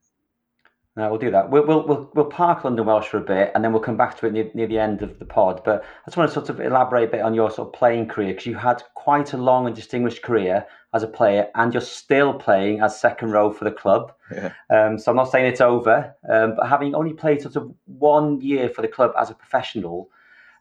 [0.97, 1.49] No, we'll do that.
[1.49, 4.17] We'll, we'll, we'll, we'll park London Welsh for a bit and then we'll come back
[4.17, 5.61] to it near, near the end of the pod.
[5.65, 8.07] But I just want to sort of elaborate a bit on your sort of playing
[8.07, 11.81] career because you had quite a long and distinguished career as a player and you're
[11.81, 14.13] still playing as second row for the club.
[14.33, 14.53] Yeah.
[14.69, 18.39] Um, so I'm not saying it's over, um, but having only played sort of one
[18.39, 20.09] year for the club as a professional,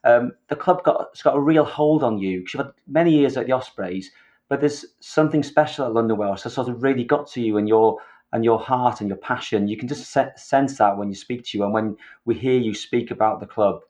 [0.02, 3.12] um, the club got, has got a real hold on you because you've had many
[3.12, 4.10] years at the Ospreys,
[4.48, 7.68] but there's something special at London Welsh that sort of really got to you and
[7.68, 7.98] your
[8.34, 9.68] and your heart and your passion.
[9.68, 12.74] You can just sense that when you speak to you and when we hear you
[12.74, 13.80] speak about the club.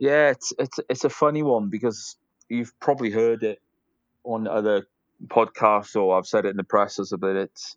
[0.00, 2.16] Yeah, it's it's it's a funny one because
[2.48, 3.62] you've probably heard it
[4.24, 4.88] on other
[5.28, 7.36] podcasts or I've said it in the press as a bit.
[7.36, 7.76] It's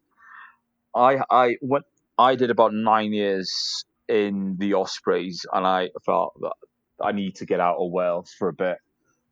[0.95, 1.85] I I went
[2.17, 6.53] I did about nine years in the Ospreys and I felt that
[6.99, 8.77] I need to get out of Wales for a bit.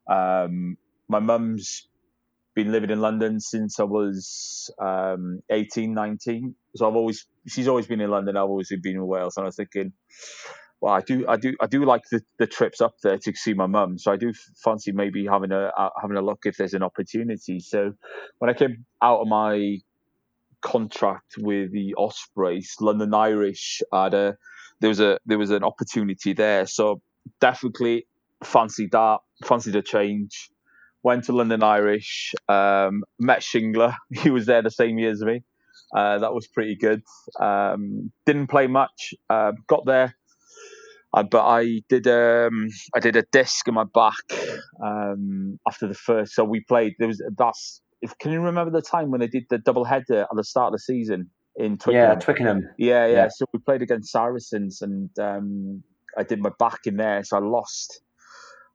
[0.08, 1.88] Um, my mum's
[2.56, 6.56] been living in London since I was um, 18, 19.
[6.76, 8.38] So I've always, she's always been in London.
[8.38, 9.38] I've always been in Wales.
[9.38, 9.94] And I was thinking,
[10.82, 13.54] well, I do, I do, I do like the, the trips up there to see
[13.54, 13.98] my mum.
[13.98, 17.60] So I do fancy maybe having a uh, having a look if there's an opportunity.
[17.62, 17.94] So
[18.40, 19.78] when I came out of my
[20.62, 24.38] contract with the Ospreys, London Irish had a
[24.82, 26.66] there was a there was an opportunity there.
[26.66, 27.02] So
[27.40, 28.06] definitely
[28.44, 30.50] fancied that, fancied a change.
[31.04, 33.96] Went to London Irish, um, met Shingler.
[34.14, 35.44] He was there the same year as me.
[35.96, 37.04] Uh, that was pretty good.
[37.40, 39.14] Um, didn't play much.
[39.30, 40.16] Uh, got there,
[41.14, 42.08] uh, but I did.
[42.08, 44.16] Um, I did a disc in my back
[44.84, 46.34] um, after the first.
[46.34, 46.94] So we played.
[46.98, 47.82] There was that's.
[48.02, 50.68] If, can you remember the time when they did the double header at the start
[50.68, 52.10] of the season in Twickenham?
[52.10, 52.70] Yeah, Twickenham.
[52.78, 53.14] Yeah, yeah.
[53.14, 53.28] yeah.
[53.30, 55.84] So we played against Saracens, and um,
[56.18, 57.24] I did my back in there.
[57.24, 58.02] So I lost.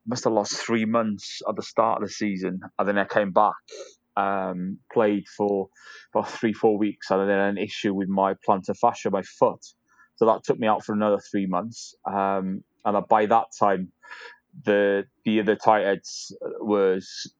[0.08, 3.32] Must have lost three months at the start of the season, and then I came
[3.32, 3.54] back
[4.18, 5.68] um, played for
[6.14, 9.64] about three, four weeks, and then an issue with my plantar fascia, my foot.
[10.16, 11.94] So that took me out for another three months.
[12.10, 13.92] Um, and by that time,
[14.64, 17.32] the the other tight heads was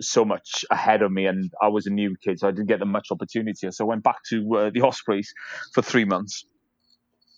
[0.00, 2.80] so much ahead of me, and I was a new kid, so I didn't get
[2.80, 3.70] them much opportunity.
[3.70, 5.32] So I went back to uh, the Ospreys
[5.74, 6.46] for three months,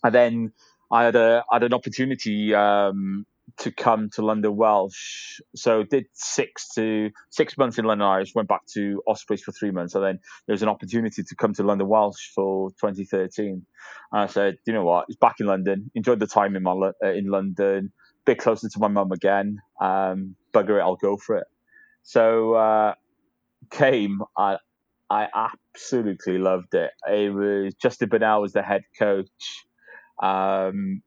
[0.02, 0.52] and then
[0.92, 3.26] I had a I had an opportunity um,
[3.58, 5.40] to come to London Welsh.
[5.54, 9.70] So did six to six months in London Irish, went back to Ospreys for three
[9.70, 13.64] months, and then there was an opportunity to come to London Welsh for 2013.
[14.12, 16.72] And I said, you know what, it's back in London, enjoyed the time in my
[16.72, 17.92] uh, in London,
[18.24, 19.58] bit closer to my mum again.
[19.80, 21.46] Um, bugger it, I'll go for it.
[22.02, 22.94] So uh,
[23.70, 24.56] came, I
[25.10, 25.28] I
[25.74, 26.90] absolutely loved it.
[27.06, 29.64] It was Justin Burnell was the head coach.
[30.22, 31.02] Um,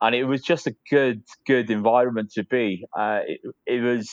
[0.00, 2.86] and it was just a good, good environment to be.
[2.96, 4.10] Uh, it, it, was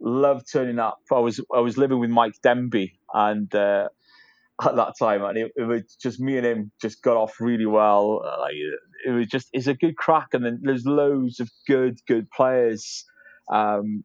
[0.00, 0.98] love turning up.
[1.12, 3.88] I was I was living with Mike Denbee, and uh,
[4.62, 7.66] at that time, and it, it, was just me and him just got off really
[7.66, 8.22] well.
[8.40, 8.54] Like
[9.04, 13.04] it was just it's a good crack, and then there's loads of good, good players.
[13.50, 14.04] Um,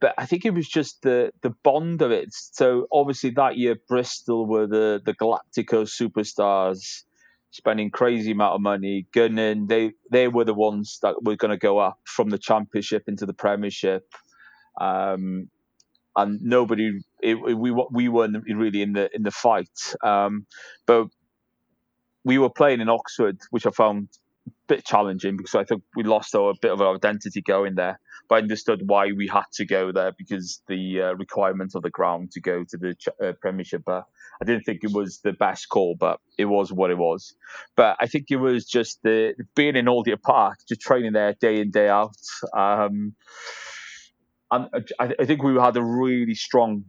[0.00, 2.28] but I think it was just the the bond of it.
[2.32, 7.02] So obviously that year Bristol were the the Galactico superstars
[7.50, 9.06] spending crazy amount of money.
[9.12, 13.04] Gunning, they they were the ones that were going to go up from the championship
[13.06, 14.04] into the Premiership,
[14.80, 15.48] um,
[16.16, 19.94] and nobody it, we we weren't really in the in the fight.
[20.02, 20.46] Um,
[20.86, 21.08] but
[22.24, 24.08] we were playing in Oxford, which I found
[24.68, 28.36] bit challenging because I think we lost our bit of our identity going there but
[28.36, 32.32] I understood why we had to go there because the uh, requirements of the ground
[32.32, 33.82] to go to the uh, Premiership.
[33.84, 34.04] But
[34.40, 37.34] I didn't think it was the best call, but it was what it was.
[37.76, 41.34] But I think it was just the being in Old Deer Park, just training there
[41.34, 42.16] day in day out.
[42.56, 43.14] Um,
[44.50, 46.84] and I, I think we had a really strong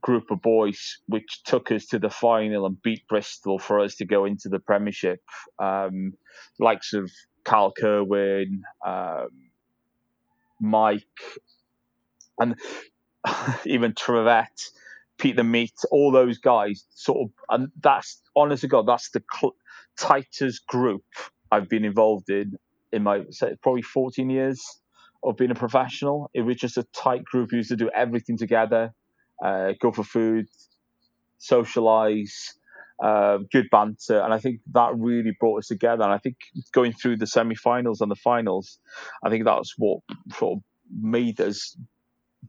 [0.00, 4.04] group of boys, which took us to the final and beat Bristol for us to
[4.04, 5.20] go into the Premiership.
[5.58, 6.14] Um,
[6.58, 7.10] likes of
[7.44, 9.28] Carl Kerwin, um,
[10.60, 11.02] Mike,
[12.38, 12.56] and
[13.64, 14.70] even Trevette,
[15.18, 19.56] Peter Meat, all those guys, sort of, and that's honest to God, that's the cl-
[19.98, 21.04] tightest group
[21.50, 22.56] I've been involved in
[22.92, 23.22] in my
[23.62, 24.62] probably 14 years
[25.22, 26.30] of being a professional.
[26.34, 27.50] It was just a tight group.
[27.50, 28.92] We used to do everything together,
[29.42, 30.46] uh, go for food,
[31.38, 32.54] socialize,
[33.02, 36.02] uh, good banter, and I think that really brought us together.
[36.02, 36.36] And I think
[36.72, 38.78] going through the semi-finals and the finals,
[39.24, 40.00] I think that's what
[40.38, 41.76] sort of made us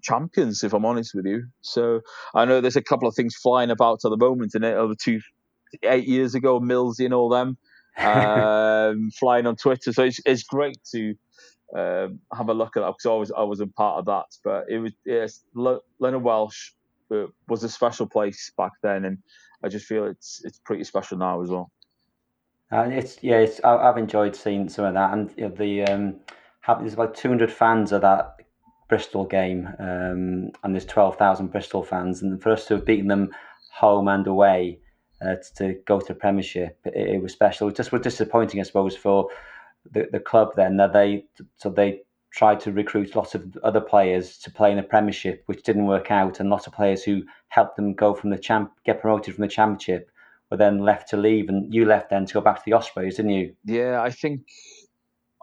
[0.02, 0.63] champions.
[0.63, 2.02] If I'm honest with you, so
[2.34, 5.19] I know there's a couple of things flying about at the moment, and over two,
[5.84, 7.58] eight years ago, Millsy and all them
[7.97, 9.91] um, flying on Twitter.
[9.91, 11.15] So it's, it's great to.
[11.76, 14.67] Um, have a look at that because I was I wasn't part of that, but
[14.69, 15.43] it was yes.
[15.54, 16.71] London Welsh
[17.48, 19.17] was a special place back then, and
[19.63, 21.72] I just feel it's it's pretty special now as well.
[22.72, 25.84] And it's yeah, it's I, have enjoyed seeing some of that, and you know, the
[25.84, 26.15] um,
[26.62, 28.36] have, there's about 200 fans of that
[28.89, 33.30] Bristol game, um, and there's 12,000 Bristol fans, and for us to have beaten them
[33.72, 34.80] home and away
[35.22, 37.67] uh, to go to Premiership, it, it was special.
[37.70, 39.30] It just was disappointing, I suppose, for
[39.91, 44.38] the, the club then that they so they tried to recruit lots of other players
[44.40, 47.76] to play in the Premiership, which didn't work out, and lots of players who helped
[47.76, 50.12] them go from the champ, get promoted from the Championship,
[50.52, 53.16] were then left to leave, and you left then to go back to the Ospreys,
[53.18, 53.56] didn't you?
[53.66, 54.42] Yeah, I think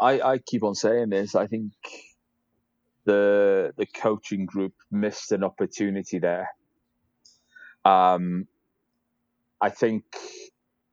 [0.00, 1.34] I, I keep on saying this.
[1.34, 1.72] I think
[3.04, 6.48] the the coaching group missed an opportunity there.
[7.84, 8.46] Um,
[9.60, 10.04] I think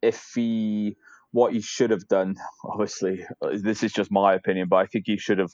[0.01, 0.97] if he
[1.31, 5.17] what he should have done, obviously, this is just my opinion, but I think he
[5.17, 5.53] should have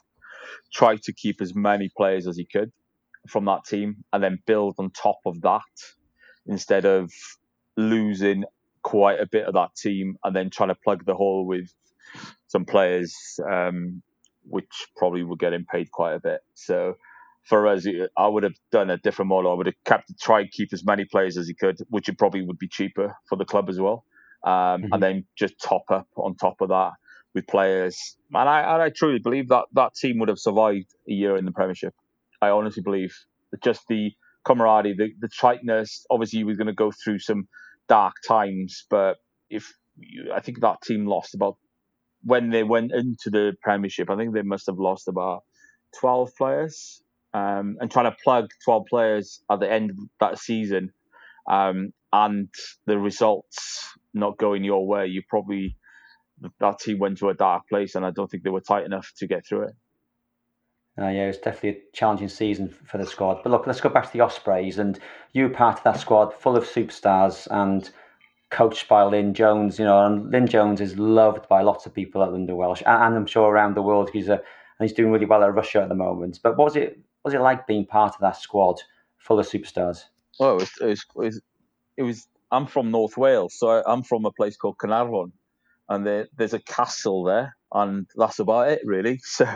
[0.72, 2.72] try to keep as many players as he could
[3.28, 5.60] from that team and then build on top of that
[6.46, 7.12] instead of
[7.76, 8.44] losing
[8.82, 11.72] quite a bit of that team and then trying to plug the hole with
[12.46, 13.14] some players
[13.50, 14.02] um,
[14.48, 16.40] which probably were getting paid quite a bit.
[16.54, 16.96] So
[17.44, 19.50] for us, I would have done a different model.
[19.50, 22.18] I would have kept tried to keep as many players as he could, which it
[22.18, 24.04] probably would be cheaper for the club as well.
[24.44, 24.92] Um, mm-hmm.
[24.92, 26.92] And then just top up on top of that
[27.34, 28.16] with players.
[28.32, 31.44] And I, and I truly believe that that team would have survived a year in
[31.44, 31.94] the Premiership.
[32.40, 33.14] I honestly believe
[33.50, 34.12] that just the
[34.44, 36.06] camaraderie, the, the tightness.
[36.10, 37.48] Obviously, we're going to go through some
[37.88, 39.16] dark times, but
[39.50, 41.56] if you, I think that team lost about
[42.22, 45.44] when they went into the Premiership, I think they must have lost about
[46.00, 47.02] 12 players.
[47.34, 50.94] Um, and trying to plug 12 players at the end of that season
[51.48, 52.48] um, and
[52.86, 55.76] the results not going your way, you probably
[56.60, 59.12] that team went to a dark place, and I don't think they were tight enough
[59.18, 59.74] to get through it.
[61.00, 63.40] Uh, yeah, it was definitely a challenging season for the squad.
[63.44, 64.98] But look, let's go back to the Ospreys, and
[65.32, 67.88] you were part of that squad, full of superstars and
[68.50, 69.78] coached by Lyn Jones.
[69.78, 73.14] You know, and Lyn Jones is loved by lots of people at London Welsh, and,
[73.14, 74.10] I'm sure around the world.
[74.12, 74.42] He's a
[74.80, 76.40] and he's doing really well at Russia at the moment.
[76.42, 76.98] But what was it?
[77.22, 78.80] What was it like being part of that squad
[79.18, 80.04] full of superstars?
[80.38, 81.40] Well, it was, it was, it was,
[81.98, 85.32] it was I'm from North Wales, so I'm from a place called Caernarfon,
[85.88, 89.20] and there, there's a castle there, and that's about it really.
[89.24, 89.46] So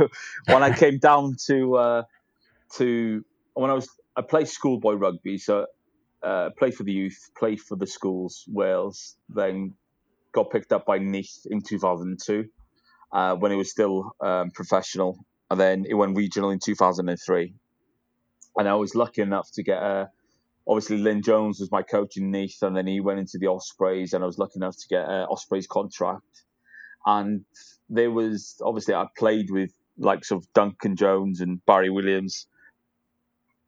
[0.46, 2.02] when I came down to uh,
[2.76, 5.66] to when I was I played schoolboy rugby, so
[6.22, 9.74] uh, played for the youth, played for the schools, Wales, then
[10.32, 12.46] got picked up by Neath in 2002
[13.12, 17.54] uh, when it was still um, professional, and then it went regional in 2003.
[18.56, 20.10] And I was lucky enough to get a
[20.66, 24.12] obviously Lyn Jones was my coach in Neath, and then he went into the Ospreys,
[24.12, 26.44] and I was lucky enough to get an Ospreys contract.
[27.04, 27.44] And
[27.88, 32.46] there was obviously I played with likes of Duncan Jones and Barry Williams,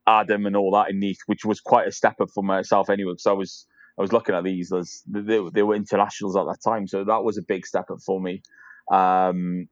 [0.06, 3.12] Adam, and all that in Neath, which was quite a step up for myself anyway,
[3.12, 3.66] because I was
[3.98, 7.24] I was looking at these as they, they were internationals at that time, so that
[7.24, 8.42] was a big step up for me.
[8.90, 9.68] Um,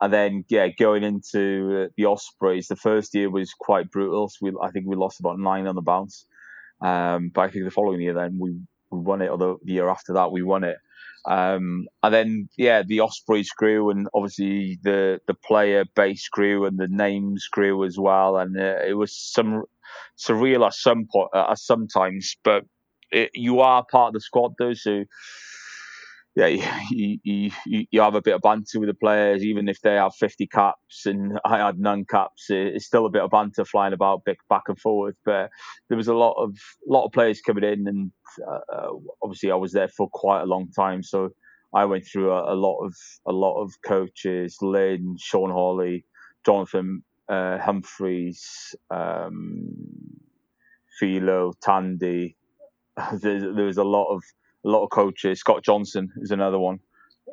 [0.00, 4.28] and then yeah, going into the Ospreys, the first year was quite brutal.
[4.28, 6.26] So we, I think we lost about nine on the bounce.
[6.80, 8.52] Um, but I think the following year, then we,
[8.90, 10.76] we won it, or the, the year after that, we won it.
[11.28, 16.78] Um, and then yeah, the Ospreys grew, and obviously the the player base grew, and
[16.78, 18.38] the names grew as well.
[18.38, 19.64] And uh, it was some
[20.18, 22.64] surreal at some point, uh, sometimes, but
[23.10, 25.04] it, you are part of the squad though, so
[26.46, 27.50] yeah, you, you,
[27.90, 31.06] you have a bit of banter with the players, even if they have 50 caps
[31.06, 32.46] and I had none caps.
[32.48, 35.16] It's still a bit of banter flying about back and forth.
[35.24, 35.50] But
[35.88, 38.12] there was a lot of lot of players coming in, and
[38.46, 38.90] uh,
[39.22, 41.30] obviously I was there for quite a long time, so
[41.74, 42.94] I went through a, a lot of
[43.26, 46.04] a lot of coaches: Lyn, Sean Holley,
[46.46, 49.70] Jonathan uh, Humphreys, um,
[50.98, 52.36] Philo, Tandy.
[53.22, 54.24] There was a lot of
[54.64, 55.40] a lot of coaches.
[55.40, 56.80] Scott Johnson is another one,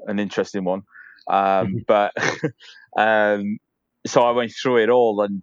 [0.07, 0.83] an interesting one.
[1.27, 2.13] Um, but
[2.97, 3.57] um,
[4.05, 5.41] so I went through it all, and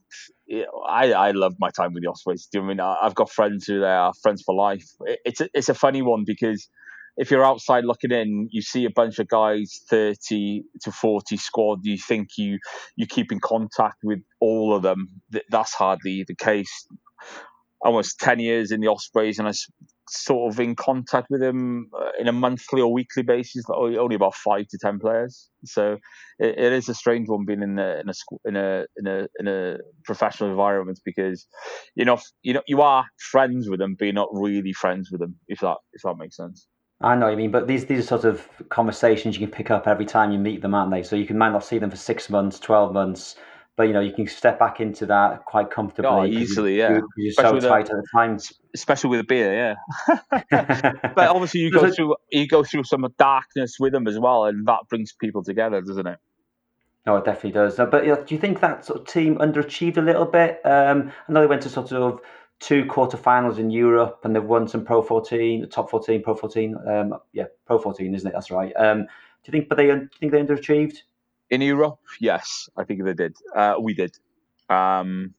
[0.88, 2.46] I I love my time with the Ospreys.
[2.50, 4.86] Do you know I mean I've got friends who they are friends for life.
[5.24, 6.68] It's a, it's a funny one because
[7.16, 11.80] if you're outside looking in, you see a bunch of guys, thirty to forty squad.
[11.82, 12.58] You think you
[12.96, 15.08] you keep in contact with all of them.
[15.50, 16.86] That's hardly the case.
[17.80, 19.52] Almost ten years in the Ospreys, and I
[20.12, 23.64] sort of in contact with him uh, in a monthly or weekly basis.
[23.68, 25.98] Only about five to ten players, so
[26.38, 29.26] it, it is a strange one being in a in a in a in a,
[29.38, 31.46] in a professional environment because
[31.94, 35.20] you know you know you are friends with them, but you're not really friends with
[35.20, 35.36] them.
[35.48, 36.66] If that if that makes sense.
[37.04, 39.70] I know what you mean, but these these are sort of conversations you can pick
[39.70, 41.02] up every time you meet them, aren't they?
[41.02, 43.36] So you can might not see them for six months, twelve months,
[43.76, 46.10] but you know you can step back into that quite comfortably.
[46.10, 47.00] Oh, easily, you, yeah.
[47.16, 48.38] You're especially so tight a, at the time,
[48.74, 50.22] especially with a beer, yeah.
[51.14, 54.66] but obviously, you go through you go through some darkness with them as well, and
[54.66, 56.18] that brings people together, doesn't it?
[57.06, 57.76] No, it definitely does.
[57.76, 60.60] But you know, do you think that sort of team underachieved a little bit?
[60.64, 62.20] Um, I know they went to sort of
[62.60, 66.76] two quarterfinals in Europe, and they've won some Pro 14, top 14, Pro 14.
[66.86, 68.32] Um, yeah, Pro 14, isn't it?
[68.32, 68.72] That's right.
[68.76, 69.06] Um, do
[69.46, 69.68] you think?
[69.68, 70.98] But they do you think they underachieved?
[71.52, 73.36] In Europe, yes, I think they did.
[73.54, 74.16] Uh, we did.
[74.70, 75.34] Um,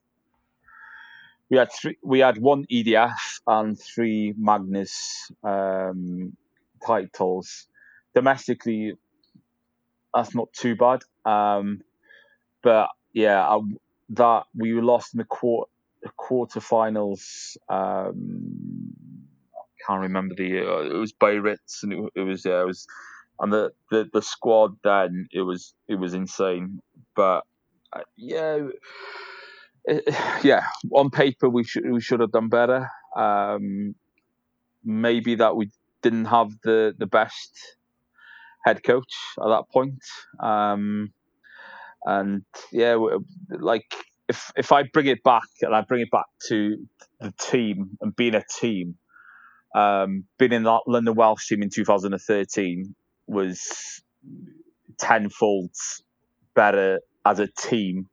[1.50, 1.98] we had three.
[2.04, 4.94] We had one EDF and three Magners
[5.42, 6.36] um,
[6.86, 7.66] titles.
[8.14, 8.92] Domestically,
[10.14, 11.02] that's not too bad.
[11.24, 11.82] Um,
[12.62, 13.58] but yeah, I,
[14.10, 15.68] that we lost in the quarter
[16.16, 17.56] quarterfinals.
[17.68, 18.94] Um,
[19.52, 20.60] I can't remember the.
[20.60, 22.86] Uh, it was Biarritz, and it, it was yeah, it was
[23.40, 26.80] and the, the, the squad then it was it was insane.
[27.14, 27.44] But
[27.92, 28.58] uh, yeah,
[29.84, 30.04] it,
[30.44, 32.88] yeah, on paper we should we should have done better.
[33.16, 33.94] Um,
[34.84, 35.70] maybe that we
[36.02, 37.76] didn't have the the best
[38.64, 40.02] head coach at that point.
[40.40, 41.12] Um,
[42.04, 42.96] and yeah,
[43.50, 43.86] like
[44.28, 46.76] if if I bring it back and I bring it back to
[47.20, 48.96] the team and being a team,
[49.74, 52.94] um, being in that London Welsh team in 2013
[53.26, 54.02] was
[54.98, 55.70] tenfold
[56.54, 58.08] better as a team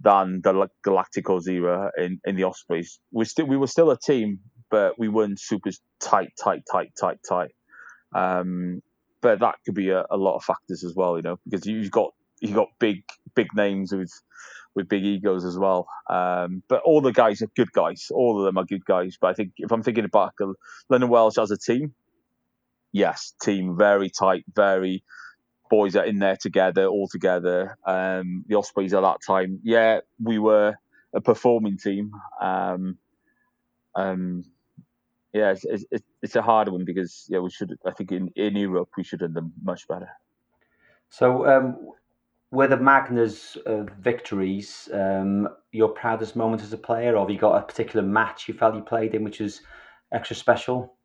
[0.00, 2.98] than the Galacticos era in, in the Ospreys.
[3.12, 4.40] We still we were still a team,
[4.70, 7.50] but we weren't super tight, tight, tight, tight, tight.
[8.14, 8.82] Um,
[9.20, 11.90] but that could be a, a, lot of factors as well, you know, because you've
[11.90, 13.02] got you've got big
[13.34, 14.10] big names with
[14.74, 15.86] with big egos as well.
[16.08, 18.08] Um, but all the guys are good guys.
[18.10, 19.18] All of them are good guys.
[19.20, 20.32] But I think if I'm thinking about
[20.88, 21.92] London Welsh as a team,
[22.92, 25.02] yes, team very tight, very
[25.70, 27.78] boys are in there together, all together.
[27.86, 30.74] Um, the Ospreys at that time, yeah, we were
[31.14, 32.12] a performing team.
[32.40, 32.98] Um,
[33.94, 34.44] um,
[35.32, 37.78] yeah, it's, it's, it's, a hard one because yeah, we should.
[37.86, 40.08] I think in, in Europe we should have done much better.
[41.08, 41.92] So, um,
[42.50, 47.38] were the Magners uh, victories um, your proudest moment as a player, or have you
[47.38, 49.60] got a particular match you felt you played in which was
[50.12, 50.96] extra special?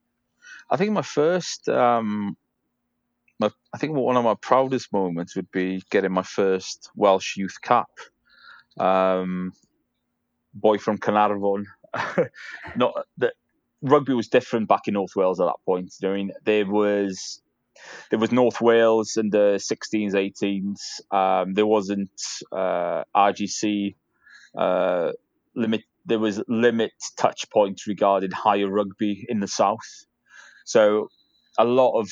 [0.69, 2.37] I think my first um,
[3.39, 7.61] my, I think one of my proudest moments would be getting my first Welsh youth
[7.61, 7.89] cap.
[8.79, 9.51] Um,
[10.53, 11.65] boy from Caernarfon.
[12.75, 13.33] Not that
[13.81, 15.93] rugby was different back in North Wales at that point.
[16.03, 17.41] I mean, there was
[18.09, 21.13] there was North Wales in the 16s, 18s.
[21.15, 23.95] Um, there wasn't uh, RGC
[24.57, 25.11] uh,
[25.55, 25.81] limit.
[26.05, 30.05] There was limit touch points regarding higher rugby in the south.
[30.65, 31.07] So
[31.57, 32.09] a lot of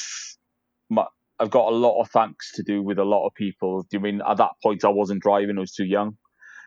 [0.89, 1.05] my,
[1.39, 3.85] I've got a lot of thanks to do with a lot of people.
[3.93, 6.17] I mean, at that point, I wasn't driving; I was too young.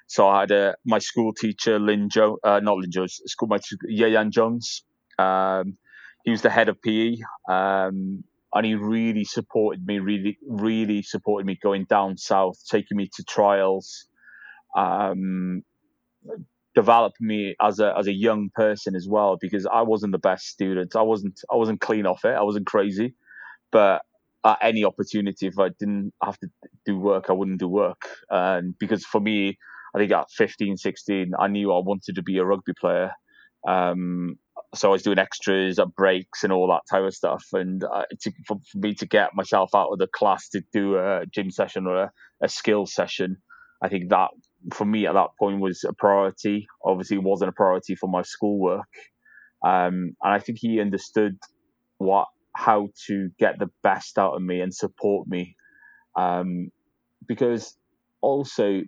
[0.08, 3.58] So I had a, my school teacher, Lyn Jones, uh, not Lyn Jones, school my
[3.90, 4.84] Ieuan Jones.
[5.18, 5.78] Um,
[6.24, 7.16] he was the head of PE,
[7.48, 9.98] um, and he really supported me.
[9.98, 14.06] Really, really supported me going down south, taking me to trials,
[14.76, 15.62] um,
[16.76, 19.36] developed me as a as a young person as well.
[19.40, 20.94] Because I wasn't the best student.
[20.94, 22.34] I wasn't I wasn't clean off it.
[22.34, 23.14] I wasn't crazy,
[23.72, 24.02] but
[24.44, 26.48] at any opportunity, if I didn't have to
[26.84, 28.02] do work, I wouldn't do work.
[28.30, 29.58] And because for me,
[29.94, 33.10] I think at 15, 16, I knew I wanted to be a rugby player.
[33.66, 34.38] Um,
[34.74, 37.44] so I was doing extras at breaks and all that type of stuff.
[37.52, 40.96] And uh, to, for, for, me to get myself out of the class to do
[40.96, 42.12] a gym session or a,
[42.42, 43.38] a skill session,
[43.82, 44.30] I think that
[44.72, 46.66] for me at that point was a priority.
[46.84, 48.88] Obviously, it wasn't a priority for my schoolwork.
[49.64, 51.38] Um, and I think he understood
[51.98, 55.56] what how to get the best out of me and support me.
[56.16, 56.70] Um,
[57.26, 57.76] because
[58.20, 58.82] also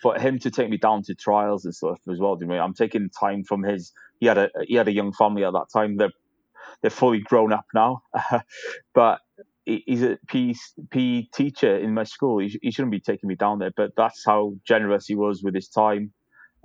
[0.00, 2.38] for him to take me down to trials and stuff as well.
[2.50, 3.92] I'm taking time from his.
[4.20, 5.96] He had a he had a young family at that time.
[5.96, 6.12] They're
[6.82, 8.02] they're fully grown up now,
[8.94, 9.20] but
[9.86, 12.38] he's a PE, teacher in my school.
[12.38, 15.54] He, he shouldn't be taking me down there, but that's how generous he was with
[15.54, 16.12] his time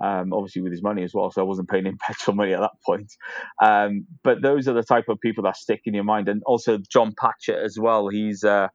[0.02, 1.32] um, obviously with his money as well.
[1.32, 3.12] So I wasn't paying him petrol money at that point.
[3.62, 6.30] Um, but those are the type of people that stick in your mind.
[6.30, 8.08] And also John Patchett as well.
[8.08, 8.68] He's uh,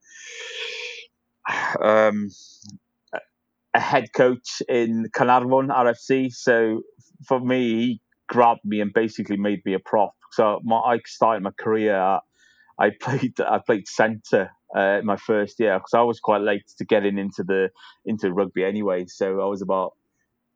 [1.82, 2.28] um,
[3.74, 6.32] a head coach in Caernarfon RFC.
[6.32, 6.82] So
[7.26, 10.14] for me, he grabbed me and basically made me a prop.
[10.32, 12.20] So my, I started my career.
[12.78, 16.84] I played I played centre uh, my first year because I was quite late to
[16.84, 17.70] getting into the
[18.04, 19.06] into rugby anyway.
[19.06, 19.94] So I was about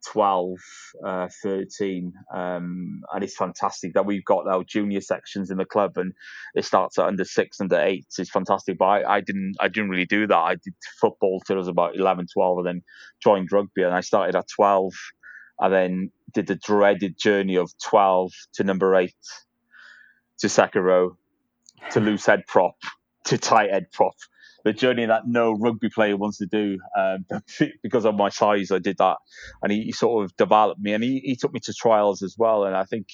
[0.05, 0.57] 12,
[1.05, 2.13] uh, 13.
[2.33, 6.13] Um, and it's fantastic that we've got our junior sections in the club and
[6.55, 8.05] it starts at under six, under eight.
[8.17, 8.77] It's fantastic.
[8.77, 10.35] But I, I didn't, I didn't really do that.
[10.35, 12.81] I did football till I was about 11, 12 and then
[13.21, 13.83] joined rugby.
[13.83, 14.91] And I started at 12
[15.59, 19.15] and then did the dreaded journey of 12 to number eight
[20.39, 21.17] to second row
[21.91, 22.75] to loose head prop
[23.25, 24.15] to tight head prop
[24.63, 26.79] the journey that no rugby player wants to do.
[26.97, 27.25] Um,
[27.83, 29.17] because of my size, I did that,
[29.61, 32.35] and he, he, sort of developed me, and he, he took me to trials as
[32.37, 32.65] well.
[32.65, 33.07] And I think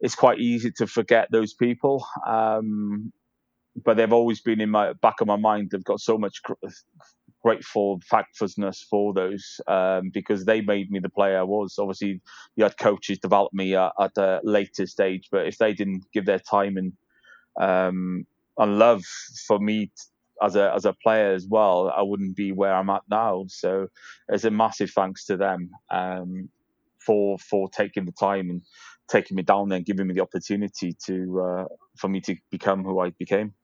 [0.00, 3.12] it's quite easy to forget those people, um,
[3.84, 5.70] but they've always been in my back of my mind.
[5.70, 6.42] They've got so much
[7.42, 11.76] grateful thankfulness for those um, because they made me the player I was.
[11.78, 12.20] Obviously,
[12.56, 16.26] you had coaches develop me at, at a later stage, but if they didn't give
[16.26, 16.92] their time and
[17.60, 18.26] um,
[18.58, 19.02] and love
[19.46, 19.90] for me
[20.42, 23.44] as a as a player as well, I wouldn't be where I'm at now.
[23.48, 23.88] So
[24.28, 26.48] it's a massive thanks to them um,
[26.98, 28.62] for for taking the time and
[29.08, 31.64] taking me down there and giving me the opportunity to uh,
[31.96, 33.54] for me to become who I became.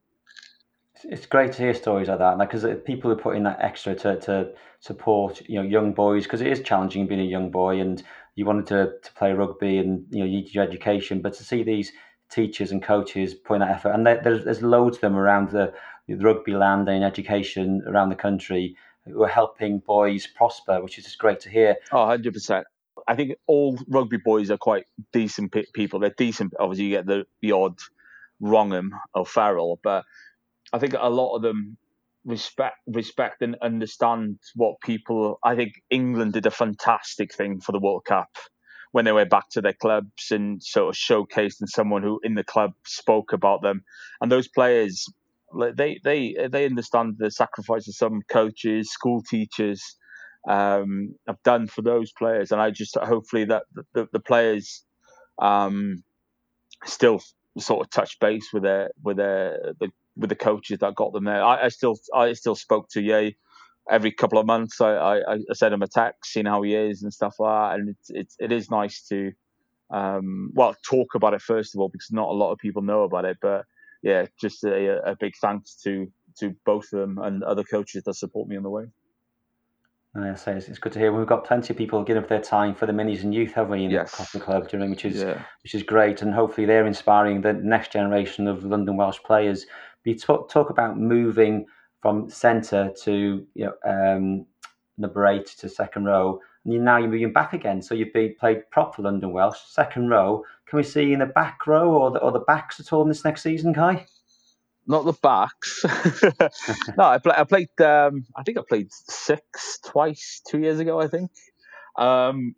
[1.04, 4.20] It's great to hear stories like that, because like, people are putting that extra to,
[4.20, 8.02] to support you know young boys because it is challenging being a young boy and
[8.34, 11.44] you wanted to, to play rugby and you know you need your education, but to
[11.44, 11.92] see these
[12.32, 15.72] teachers and coaches putting that effort, and there's, there's loads of them around the,
[16.08, 18.76] the rugby land and education around the country.
[19.06, 21.76] who are helping boys prosper, which is just great to hear.
[21.92, 22.62] Oh, 100%.
[23.08, 25.98] I think all rugby boys are quite decent people.
[25.98, 26.52] They're decent.
[26.58, 27.78] Obviously, you get the, the odd
[28.40, 30.04] Wrongham or Farrell, but
[30.72, 31.76] I think a lot of them
[32.24, 35.38] respect respect and understand what people.
[35.42, 38.30] I think England did a fantastic thing for the World Cup
[38.92, 42.34] when they went back to their clubs and sort of showcased and someone who in
[42.34, 43.82] the club spoke about them.
[44.20, 45.06] And those players,
[45.76, 49.96] they they they understand the sacrifices some coaches, school teachers
[50.48, 52.52] um, have done for those players.
[52.52, 53.64] And I just hopefully that
[53.94, 54.84] the, the players
[55.40, 56.04] um,
[56.84, 57.20] still
[57.58, 61.24] sort of touch base with their with their the, with the coaches that got them
[61.24, 61.42] there.
[61.42, 63.36] I, I still I still spoke to Ye
[63.90, 64.80] every couple of months.
[64.80, 67.80] I, I, I send him a text, seeing how he is and stuff like that.
[67.80, 69.32] And it's, it's it is nice to
[69.90, 73.02] um, well talk about it first of all because not a lot of people know
[73.02, 73.38] about it.
[73.40, 73.64] But
[74.02, 78.14] yeah, just a, a big thanks to to both of them and other coaches that
[78.14, 78.86] support me on the way.
[80.14, 81.10] And I say it's, good to hear.
[81.10, 83.72] We've got plenty of people giving up their time for the minis and youth, haven't
[83.72, 84.30] we, in yes.
[84.32, 85.42] the Club, doing which is yeah.
[85.62, 89.66] which is great, and hopefully they're inspiring the next generation of London Welsh players.
[90.04, 91.64] We talk, talk about moving
[92.02, 94.46] from centre to you know um,
[94.98, 97.80] number eight to second row, and now you're moving back again.
[97.80, 100.44] So you've been played prop for London Welsh, second row.
[100.66, 103.02] Can we see you in the back row or the, or the backs at all
[103.02, 104.06] in this next season, Cai?
[104.86, 105.84] Not the backs.
[106.96, 107.80] no, I, play, I played.
[107.80, 111.00] Um, I think I played six twice two years ago.
[111.00, 111.30] I think.
[111.96, 112.56] Um,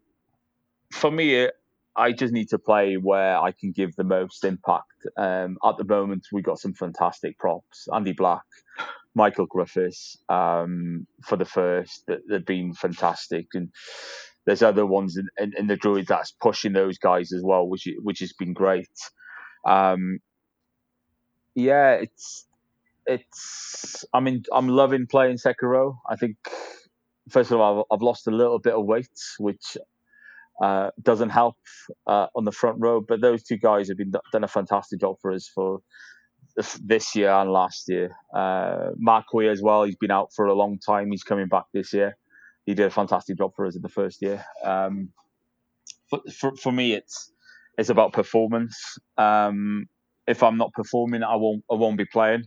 [0.91, 1.49] for me,
[1.97, 5.07] I just need to play where I can give the most impact.
[5.17, 7.89] Um, at the moment, we got some fantastic props.
[7.93, 8.43] Andy Black,
[9.15, 12.09] Michael Griffiths um, for the first.
[12.29, 13.71] They've been fantastic, and
[14.47, 17.89] there's other ones in, in, in, the Druid that's pushing those guys as well, which
[18.03, 18.89] which has been great.
[19.67, 20.19] Um,
[21.55, 22.47] yeah, it's
[23.07, 24.05] it's.
[24.13, 25.99] I mean, I'm loving playing second row.
[26.09, 26.37] I think
[27.29, 29.09] first of all, I've, I've lost a little bit of weight,
[29.39, 29.77] which
[30.63, 31.57] uh, doesn't help
[32.07, 33.01] uh, on the front row.
[33.01, 35.81] But those two guys have been done a fantastic job for us for
[36.83, 38.15] this year and last year.
[38.35, 39.85] Uh, Mark Hoy as well.
[39.85, 41.11] He's been out for a long time.
[41.11, 42.17] He's coming back this year.
[42.67, 44.45] He did a fantastic job for us in the first year.
[44.63, 45.11] Um,
[46.09, 47.33] for, for, for me, it's
[47.77, 48.99] it's about performance.
[49.19, 49.87] Um,
[50.27, 52.45] if I'm not performing, I won't I won't be playing.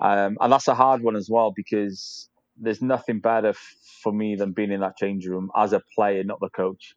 [0.00, 2.28] Um, and that's a hard one as well because
[2.58, 3.54] there's nothing better
[4.02, 6.94] for me than being in that change room as a player, not the coach.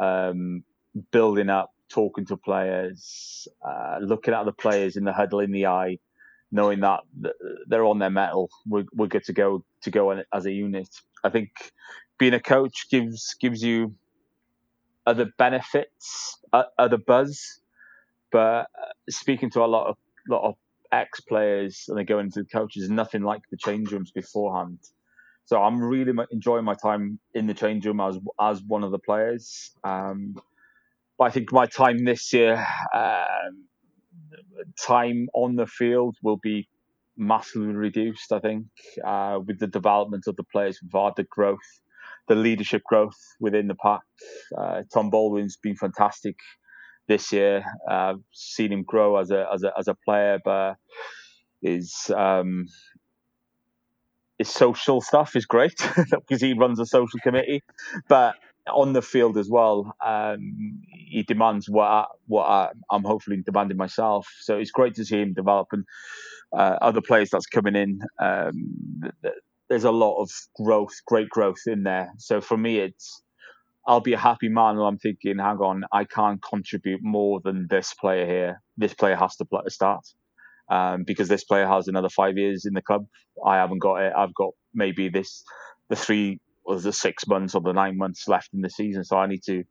[0.00, 0.64] Um,
[1.12, 5.66] building up, talking to players, uh, looking at the players in the huddle in the
[5.66, 5.98] eye,
[6.52, 7.00] knowing that
[7.66, 8.50] they're on their mettle.
[8.66, 10.88] We're, we're good to go to go as a unit.
[11.24, 11.50] I think
[12.18, 13.94] being a coach gives gives you
[15.06, 16.38] other benefits,
[16.78, 17.60] other buzz.
[18.32, 19.96] But uh, speaking to a lot of
[20.28, 20.54] lot of
[20.92, 24.78] ex players and they go into the coaches, nothing like the change rooms beforehand.
[25.44, 28.98] So I'm really enjoying my time in the change room as as one of the
[28.98, 29.72] players.
[29.82, 30.40] Um,
[31.20, 33.66] but I think my time this year, um,
[34.82, 36.66] time on the field will be
[37.14, 38.32] massively reduced.
[38.32, 38.64] I think
[39.04, 41.58] uh, with the development of the players, with the growth,
[42.26, 44.00] the leadership growth within the pack.
[44.56, 46.36] Uh, Tom Baldwin's been fantastic
[47.06, 47.64] this year.
[47.88, 50.76] Uh, seen him grow as a as a as a player, but
[51.60, 52.64] his um,
[54.38, 57.62] his social stuff is great because he runs a social committee.
[58.08, 58.36] But
[58.68, 63.76] on the field as well, um, he demands what I, what I, am hopefully demanding
[63.76, 64.28] myself.
[64.40, 65.84] So it's great to see him develop and
[66.52, 68.00] uh, other players that's coming in.
[68.20, 69.02] Um,
[69.68, 72.10] there's a lot of growth, great growth in there.
[72.18, 73.22] So for me, it's
[73.86, 77.66] I'll be a happy man when I'm thinking, hang on, I can't contribute more than
[77.70, 78.62] this player here.
[78.76, 80.04] This player has to start.
[80.70, 83.04] Um, because this player has another five years in the club.
[83.44, 84.12] I haven't got it.
[84.16, 85.42] I've got maybe this
[85.88, 86.38] the three
[86.70, 89.02] or the six months or the nine months left in the season.
[89.02, 89.64] So I need to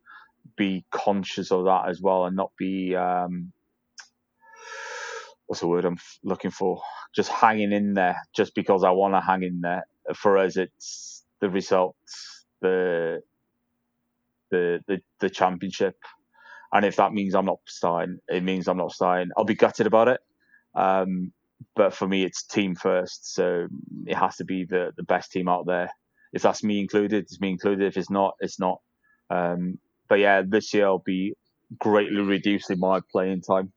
[0.56, 3.52] be conscious of that as well and not be um,
[5.46, 6.82] what's the word I'm looking for?
[7.16, 9.84] Just hanging in there just because I want to hang in there.
[10.14, 13.20] For us, it's the results, the
[14.50, 15.96] the the, the championship,
[16.70, 19.30] and if that means I'm not starting, it means I'm not starting.
[19.38, 20.20] I'll be gutted about it.
[20.74, 21.32] Um,
[21.74, 23.68] but for me, it's team first, so
[24.06, 25.90] it has to be the the best team out there
[26.32, 27.86] if that's me included, it's me included.
[27.86, 28.80] If it's not, it's not.
[29.30, 29.78] Um,
[30.08, 31.34] but yeah, this year I'll be
[31.78, 33.72] greatly reducing my playing time.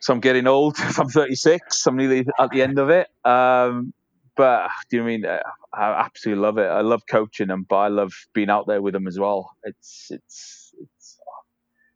[0.00, 0.76] So I'm getting old.
[0.98, 1.86] I'm 36.
[1.86, 3.08] I'm nearly at the end of it.
[3.24, 3.92] Um,
[4.36, 5.38] but do you mean uh,
[5.72, 6.66] I absolutely love it?
[6.66, 9.50] I love coaching them, but I love being out there with them as well.
[9.64, 11.18] It's it's it's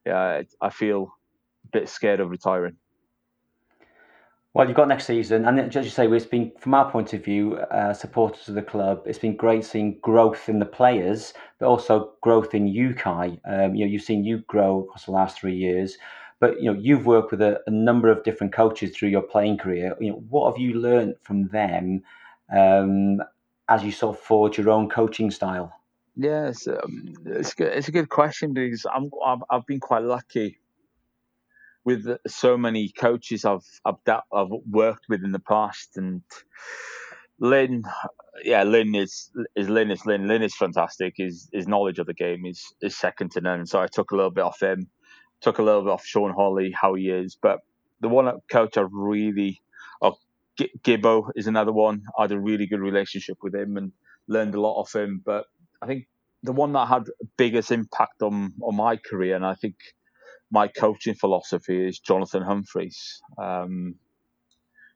[0.06, 0.42] yeah.
[0.61, 1.12] I feel
[1.66, 2.76] a bit scared of retiring.
[4.53, 7.24] Well, you've got next season, and as you say, it's been from our point of
[7.24, 9.03] view, uh, supporters of the club.
[9.07, 13.38] It's been great seeing growth in the players, but also growth in you, Cai.
[13.44, 15.98] Um, you know, you've seen you grow across the last three years,
[16.40, 19.59] but you know, you've worked with a, a number of different coaches through your playing
[19.59, 19.96] career.
[20.01, 22.03] You know, what have you learned from them
[22.53, 23.22] um,
[23.68, 25.72] as you sort of forge your own coaching style?
[26.16, 27.72] Yes, um, it's good.
[27.72, 30.59] It's a good question because I'm I've, I've been quite lucky
[31.85, 33.97] with so many coaches I've I've,
[34.33, 36.22] I've worked with in the past, and
[37.39, 37.85] Lyn,
[38.45, 40.28] yeah, Lyn is is Lyn is Lyn.
[40.28, 41.14] Lyn is fantastic.
[41.16, 43.66] His his knowledge of the game is is second to none.
[43.66, 44.89] So I took a little bit off him,
[45.41, 47.39] took a little bit off Sean Holley, how he is.
[47.41, 47.61] But
[48.01, 49.61] the one coach I really,
[50.03, 50.16] oh,
[50.59, 52.03] Gibbo is another one.
[52.18, 53.93] I had a really good relationship with him and
[54.28, 55.22] learned a lot off him.
[55.24, 55.47] But
[55.81, 56.07] I think
[56.43, 57.05] the one that had
[57.39, 59.76] biggest impact on on my career, and I think
[60.51, 63.22] my coaching philosophy is Jonathan Humphreys.
[63.38, 63.96] Um,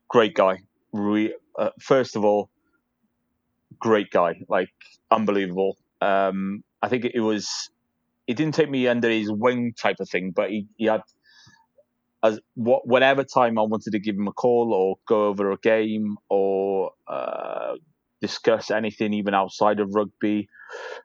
[0.08, 0.58] great guy.
[0.92, 2.50] Re- uh, first of all,
[3.78, 4.70] great guy, like
[5.10, 5.76] unbelievable.
[6.00, 7.70] Um, I think it was.
[8.26, 11.02] He didn't take me under his wing type of thing, but he, he had
[12.24, 15.58] as what whatever time I wanted to give him a call or go over a
[15.58, 17.74] game or uh,
[18.26, 20.48] discuss anything even outside of rugby.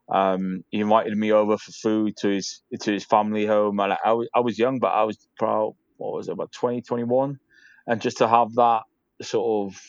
[0.09, 4.13] Um, he invited me over for food to his to his family home, and I,
[4.13, 7.39] was I was young, but I was probably what was it about 20, 21?
[7.89, 8.83] and just to have that
[9.21, 9.81] sort of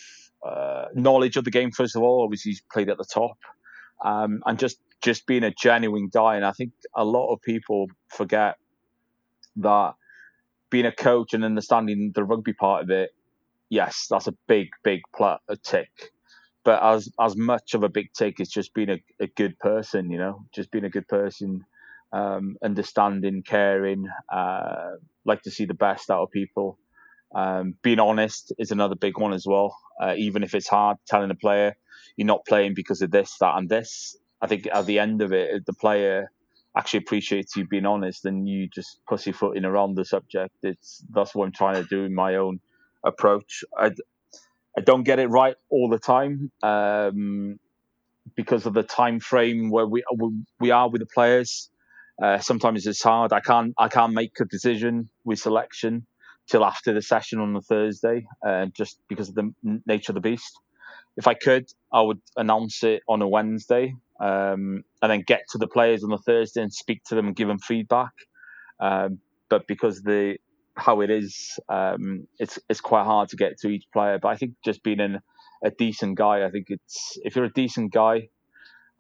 [0.51, 2.25] uh, knowledge of the game first of all.
[2.25, 3.39] Obviously, he's played at the top,
[4.05, 6.37] um, and just just being a genuine guy.
[6.37, 8.57] And I think a lot of people forget
[9.57, 9.95] that
[10.71, 13.11] being a coach and understanding the rugby part of it.
[13.69, 15.91] Yes, that's a big, big pl- a tick
[16.65, 20.11] but as as much of a big take is just being a, a good person,
[20.11, 21.65] you know, just being a good person,
[22.13, 24.93] um, understanding, caring, uh,
[25.25, 26.79] like to see the best out of people.
[27.35, 29.77] Um, being honest is another big one as well.
[30.01, 31.77] Uh, even if it's hard, telling a player
[32.17, 34.17] you're not playing because of this, that, and this.
[34.43, 36.31] I think at the end of it, the player
[36.77, 40.55] actually appreciates you being honest, and you just pussyfooting around the subject.
[40.63, 42.61] It's that's what I'm trying to do in my own
[43.05, 43.65] approach.
[43.77, 43.93] I,
[44.79, 47.59] I don't get it right all the time um,
[48.37, 50.05] because of the time frame where we
[50.61, 51.71] we are with the players.
[52.23, 53.33] Uh, sometimes it's hard.
[53.33, 56.07] I can't I can't make a decision with selection
[56.51, 59.53] till after the session on the Thursday, uh, just because of the
[59.87, 60.53] nature of the beast.
[61.17, 65.59] If I could, I would announce it on a Wednesday um, and then get to
[65.59, 68.13] the players on the Thursday and speak to them and give them feedback.
[68.81, 70.39] Um, but because the
[70.77, 74.19] how it is, um, it's it's quite hard to get to each player.
[74.21, 75.21] But I think just being an,
[75.65, 78.29] a decent guy, I think it's if you're a decent guy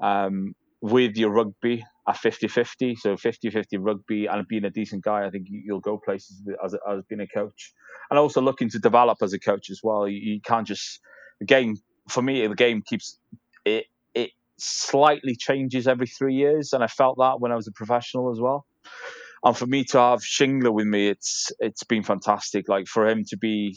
[0.01, 5.31] um, with your rugby at 50-50, so 50-50 rugby and being a decent guy, I
[5.31, 7.73] think you'll go places as, as being a coach.
[8.11, 10.09] And also looking to develop as a coach as well.
[10.09, 11.01] You, you can't just
[11.39, 11.77] the game
[12.09, 12.47] for me.
[12.47, 13.19] The game keeps
[13.65, 17.73] it it slightly changes every three years, and I felt that when I was a
[17.73, 18.67] professional as well
[19.43, 22.69] and for me to have Shingler with me, it's it's been fantastic.
[22.69, 23.77] Like for him to be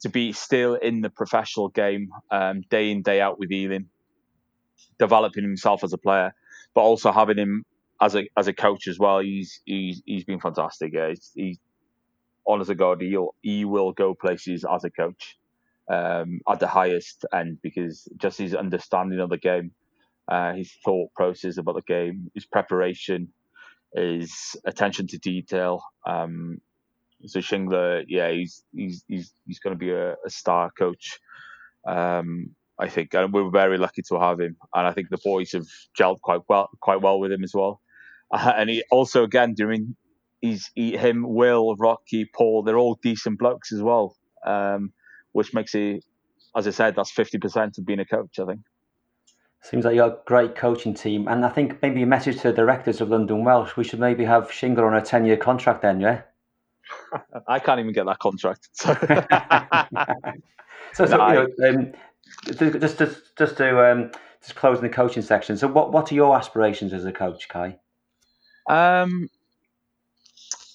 [0.00, 3.88] to be still in the professional game, um, day in day out with Ealing,
[4.98, 6.34] developing himself as a player,
[6.74, 7.64] but also having him
[8.00, 9.20] as a as a coach as well.
[9.20, 10.92] He's he's he's been fantastic.
[10.92, 11.58] Yeah, he's, he's
[12.46, 15.38] honest to God, he'll he will go places as a coach
[15.88, 19.70] um, at the highest end because just his understanding of the game,
[20.28, 23.32] uh, his thought process about the game, his preparation,
[23.94, 25.82] is attention to detail.
[26.06, 26.58] Um,
[27.26, 31.18] so Shingler, yeah, he's he's he's he's going to be a, a, star coach.
[31.86, 34.56] Um, I think, and we're very lucky to have him.
[34.74, 35.66] And I think the boys have
[35.98, 37.80] gelled quite well, quite well with him as well.
[38.30, 39.96] Uh, and he also, again, doing
[40.40, 42.62] he's he, him, Will, Rocky, Paul.
[42.62, 44.92] They're all decent blokes as well, um,
[45.32, 46.04] which makes it,
[46.56, 48.38] as I said, that's fifty percent of being a coach.
[48.40, 48.60] I think.
[49.64, 51.26] Seems like you've got a great coaching team.
[51.26, 54.22] And I think maybe a message to the directors of London Welsh, we should maybe
[54.26, 56.20] have Shingler on a 10 year contract then, yeah?
[57.48, 58.68] I can't even get that contract.
[58.74, 58.92] So,
[60.92, 61.92] so, so no, you know, um,
[62.78, 64.10] just, just, just to um,
[64.42, 65.56] just close in the coaching section.
[65.56, 67.78] So, what, what are your aspirations as a coach, Cai?
[68.68, 69.30] Um,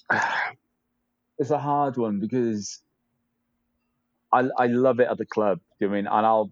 [1.38, 2.82] it's a hard one because
[4.34, 5.60] I, I love it at the club.
[5.80, 6.52] Do I mean, and I'll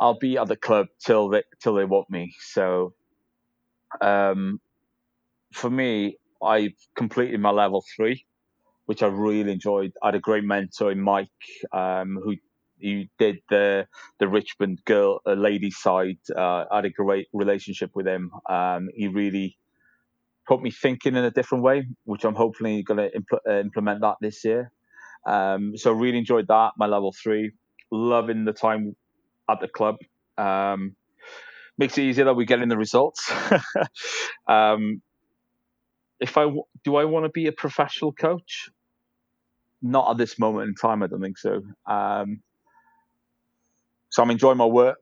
[0.00, 2.34] I'll be at the club till they till they want me.
[2.40, 2.94] So,
[4.00, 4.60] um,
[5.52, 8.24] for me, I completed my level three,
[8.86, 9.92] which I really enjoyed.
[10.02, 11.28] I had a great mentor in Mike,
[11.72, 12.36] um, who
[12.80, 13.86] who did the
[14.20, 16.18] the Richmond girl uh, lady side.
[16.34, 18.30] Uh, I had a great relationship with him.
[18.48, 19.56] Um, he really
[20.46, 24.00] put me thinking in a different way, which I'm hopefully going to impl- uh, implement
[24.02, 24.72] that this year.
[25.26, 26.72] Um, so really enjoyed that.
[26.78, 27.52] My level three,
[27.90, 28.96] loving the time
[29.48, 29.96] at the club.
[30.36, 30.94] Um,
[31.76, 33.30] makes it easier that we're getting the results.
[34.48, 35.00] um,
[36.20, 36.46] if I
[36.84, 38.68] do, I want to be a professional coach.
[39.80, 41.02] Not at this moment in time.
[41.02, 41.62] I don't think so.
[41.86, 42.40] Um,
[44.10, 44.96] so I'm enjoying my work,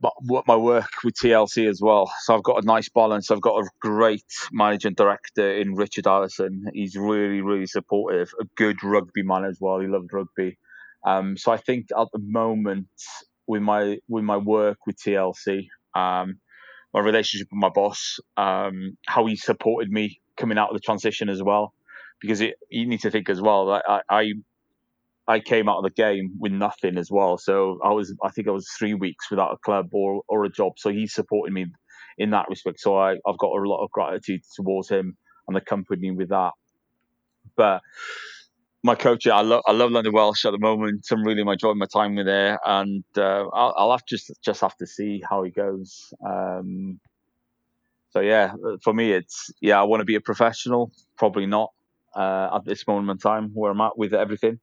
[0.47, 2.13] my work with TLC as well.
[2.23, 3.31] So I've got a nice balance.
[3.31, 6.67] I've got a great managing director in Richard Allison.
[6.75, 8.33] He's really, really supportive.
[8.41, 9.79] A good rugby man as well.
[9.79, 10.59] He loves rugby.
[11.07, 12.89] Um, so I think at the moment
[13.47, 16.41] with my with my work with TLC, um,
[16.95, 21.29] my relationship with my boss, um, how he supported me coming out of the transition
[21.29, 21.75] as well,
[22.21, 24.33] because it, you need to think as well that I, I
[25.27, 27.39] I came out of the game with nothing as well.
[27.39, 30.51] So I was, I think I was three weeks without a club or, or a
[30.51, 30.75] job.
[30.77, 31.67] So he supported me
[32.19, 32.81] in that respect.
[32.81, 35.17] So I, I've got a lot of gratitude towards him
[35.49, 36.53] and the company with that.
[37.57, 37.83] But
[38.87, 41.07] my coach, I love, I love London Welsh at the moment.
[41.11, 44.77] I'm really enjoying my time with there, and uh, I'll, I'll, have just just have
[44.77, 46.15] to see how he goes.
[46.25, 47.01] Um,
[48.11, 50.93] so yeah, for me, it's yeah, I want to be a professional.
[51.19, 51.73] Probably not
[52.15, 54.61] uh, at this moment in time where I'm at with everything.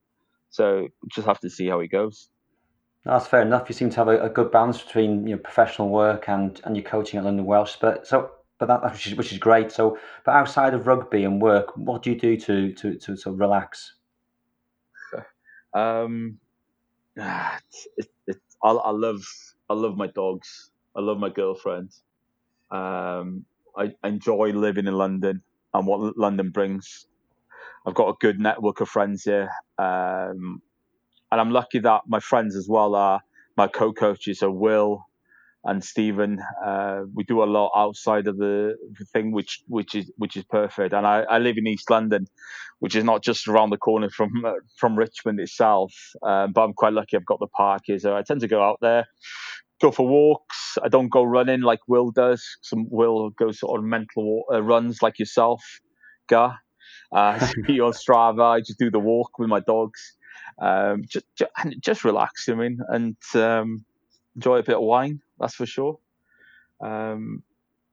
[0.49, 2.29] So just have to see how it goes.
[3.05, 3.67] That's fair enough.
[3.67, 6.85] You seem to have a, a good balance between your professional work and, and your
[6.85, 7.75] coaching at London Welsh.
[7.81, 9.71] But so, but that which is, which is great.
[9.73, 13.31] So, but outside of rugby and work, what do you do to to to, to
[13.31, 13.95] relax?
[15.75, 16.39] Um,
[17.17, 19.21] it, it, I, I love
[19.69, 20.71] I love my dogs.
[20.95, 21.91] I love my girlfriend.
[22.71, 23.45] Um,
[23.77, 25.43] I enjoy living in London
[25.73, 27.07] and what London brings.
[27.87, 29.49] I've got a good network of friends here,
[29.79, 30.61] um,
[31.31, 33.21] and I'm lucky that my friends as well are
[33.57, 35.05] my co-coaches are Will
[35.63, 36.39] and Stephen.
[36.63, 40.43] Uh, we do a lot outside of the, the, thing, which which is which is
[40.43, 40.93] perfect.
[40.93, 42.27] And I, I, live in East London,
[42.79, 46.73] which is not just around the corner from uh, from Richmond itself, um, but I'm
[46.73, 47.17] quite lucky.
[47.17, 49.07] I've got the park here, so I tend to go out there.
[49.81, 50.77] Go for walks.
[50.83, 52.45] I don't go running like Will does.
[52.61, 55.61] Some Will goes sort of mental uh, runs like yourself,
[56.27, 56.59] Gar.
[57.11, 58.55] Uh, see on Strava.
[58.55, 60.15] I just do the walk with my dogs.
[60.61, 62.47] Um, just, just, just relax.
[62.47, 63.85] I mean, and um,
[64.35, 65.21] enjoy a bit of wine.
[65.39, 65.99] That's for sure.
[66.83, 67.43] Um,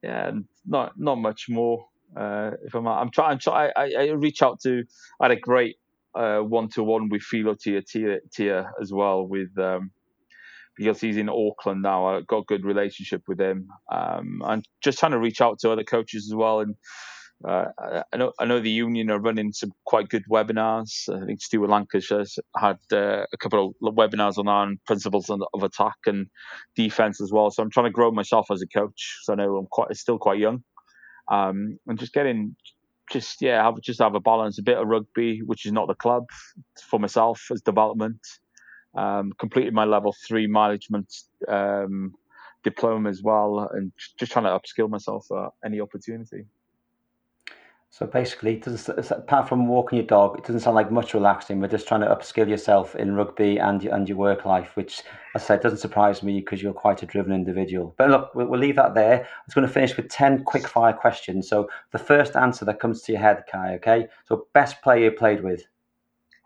[0.03, 0.33] yeah,
[0.67, 1.87] not not much more.
[2.17, 4.83] Uh, if I'm, I'm trying, try, I, I reach out to.
[5.21, 5.77] I had a great
[6.13, 9.91] one to one with Philo Tia, Tia Tia as well with um,
[10.77, 12.07] because he's in Auckland now.
[12.07, 13.69] I got a good relationship with him.
[13.93, 16.75] Um, I'm just trying to reach out to other coaches as well and
[17.47, 17.65] uh,
[18.13, 21.09] I know I know the union are running some quite good webinars.
[21.09, 25.97] I think Stuart Lancaster's had uh, a couple of webinars on on principles of attack
[26.07, 26.27] and
[26.77, 27.51] defense as well.
[27.51, 29.21] So I'm trying to grow myself as a coach.
[29.23, 30.63] So I know I'm quite still quite young.
[31.31, 32.57] Um, and just getting
[33.11, 35.95] just yeah, have just have a balance, a bit of rugby, which is not the
[35.95, 36.25] club
[36.91, 38.21] for myself as development.
[38.97, 41.15] Um, completed my level three management
[41.49, 42.13] um,
[42.65, 46.45] diploma as well, and just trying to upskill myself for any opportunity.
[47.93, 48.63] So basically,
[49.11, 51.61] apart from walking your dog, it doesn't sound like much relaxing.
[51.61, 55.03] We're just trying to upskill yourself in rugby and and your work life, which,
[55.35, 57.93] as I said, doesn't surprise me because you're quite a driven individual.
[57.99, 59.25] But look, we'll, we'll leave that there.
[59.25, 61.49] I was going to finish with 10 quick fire questions.
[61.49, 64.07] So the first answer that comes to your head, Cai, okay?
[64.25, 65.65] So best player you played with?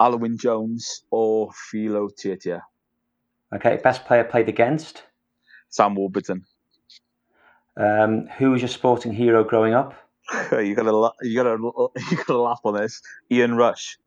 [0.00, 2.62] Alwyn Jones or Philo Tiatia.
[3.54, 5.02] Okay, best player played against?
[5.68, 6.46] Sam Warburton.
[7.76, 9.94] Um, who was your sporting hero growing up?
[10.52, 11.56] you gotta you gotta
[12.10, 13.02] you gotta laugh on this.
[13.30, 13.98] Ian Rush.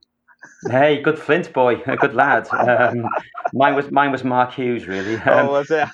[0.69, 2.47] Hey, good Flint boy, a good lad.
[2.57, 3.07] Um,
[3.53, 5.19] mine was mine was Mark Hughes, really.
[5.25, 5.87] Oh, um, oh, was it?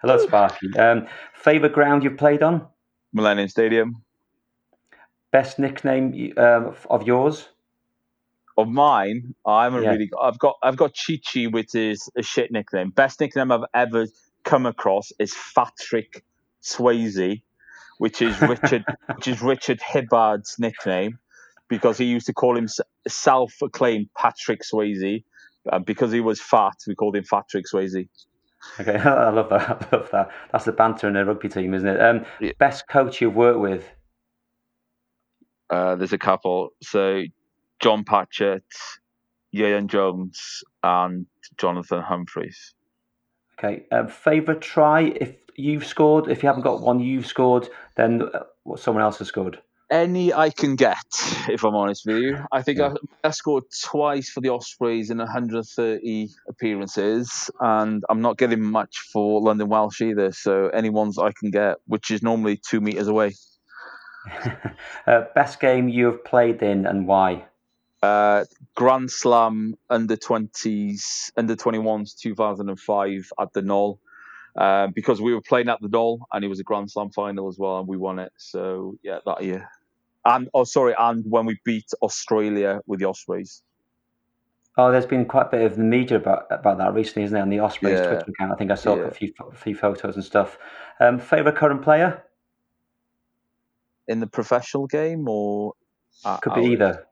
[0.00, 0.68] hello, Sparky.
[0.78, 2.66] Um, favorite ground you've played on?
[3.12, 4.02] Millennium Stadium.
[5.32, 7.48] Best nickname um, of yours?
[8.56, 9.90] Of mine, I'm a yeah.
[9.90, 10.10] really.
[10.20, 12.90] I've got I've got Chichi, which is a shit nickname.
[12.90, 14.06] Best nickname I've ever
[14.44, 16.24] come across is Patrick
[16.62, 17.42] Swayze
[18.00, 18.82] which is Richard,
[19.14, 21.18] which is Richard Hibbard's nickname,
[21.68, 25.22] because he used to call himself self-acclaimed Patrick Swayze.
[25.70, 28.08] Uh, because he was fat, we called him Patrick Swayze.
[28.80, 29.88] Okay, I love that.
[29.92, 30.30] I love that.
[30.50, 32.00] That's the banter in a rugby team, isn't it?
[32.00, 32.52] Um, yeah.
[32.58, 33.86] Best coach you've worked with?
[35.68, 36.70] Uh, there's a couple.
[36.82, 37.24] So
[37.80, 38.64] John Patchett,
[39.54, 41.26] Ieuan Jones, and
[41.58, 42.72] Jonathan Humphreys.
[43.58, 43.84] Okay.
[43.92, 46.28] Um, favorite try if you've scored?
[46.28, 49.60] If you haven't got one you've scored, then uh, someone else has scored.
[49.90, 51.02] Any I can get,
[51.48, 52.38] if I'm honest with you.
[52.52, 52.94] I think yeah.
[53.24, 58.98] I, I, scored twice for the Ospreys in 130 appearances, and I'm not getting much
[59.12, 60.30] for London Welsh either.
[60.30, 63.34] So any ones I can get, which is normally two meters away.
[65.08, 67.44] uh, best game you have played in and why?
[68.02, 68.44] Uh,
[68.76, 74.00] Grand Slam under 20s, under 21s, 2005 at the Knoll.
[74.56, 77.48] Uh, because we were playing at the Knoll and it was a Grand Slam final
[77.48, 78.32] as well, and we won it.
[78.36, 79.68] So yeah, that year.
[80.24, 83.62] And oh, sorry, and when we beat Australia with the Ospreys.
[84.76, 87.42] Oh, there's been quite a bit of the media about about that recently, isn't there?
[87.42, 88.06] On the Ospreys Yeah.
[88.08, 89.04] Twitter account, I think I saw Yeah.
[89.04, 90.58] a few a few photos and stuff.
[91.00, 92.22] Um, favorite current player
[94.08, 95.74] In the professional game, or
[96.42, 97.06] could be either.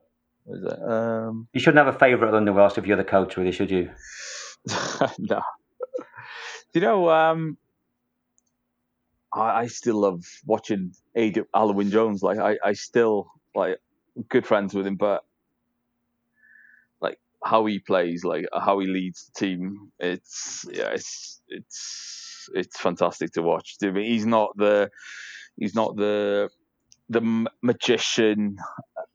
[0.49, 0.83] is it?
[0.83, 3.91] Um, You shouldn't have a favourite London Welsh if you're the coach, really, should you?
[5.19, 5.41] no.
[6.79, 7.57] You know, um,
[9.35, 12.23] I, I still love watching Ad- Alwyn Jones.
[12.23, 13.81] Like, I, I still like
[14.29, 15.25] good friends with him, but
[17.01, 22.79] like how he plays, like how he leads the team, it's yeah, it's it's it's
[22.79, 23.75] fantastic to watch.
[23.83, 24.89] I mean, he's not the
[25.57, 26.49] he's not the
[27.09, 28.57] the magician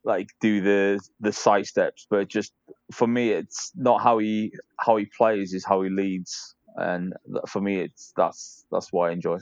[0.04, 2.52] like do the the side steps but just
[2.92, 7.14] for me it's not how he how he plays is how he leads and
[7.48, 9.38] for me it's that's that's what i enjoy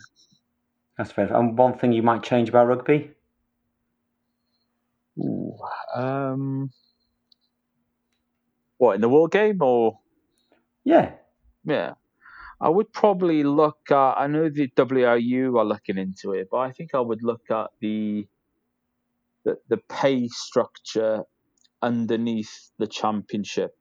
[0.97, 1.34] That's fair.
[1.34, 3.11] And one thing you might change about rugby?
[5.19, 5.57] Ooh,
[5.93, 6.71] um
[8.77, 9.99] what in the world game or
[10.84, 11.15] Yeah.
[11.63, 11.93] yeah
[12.61, 16.71] i would probably look at i know the wru are looking into it but i
[16.71, 18.27] think i would look at the
[19.43, 21.23] the, the pay structure
[21.82, 23.75] underneath the championship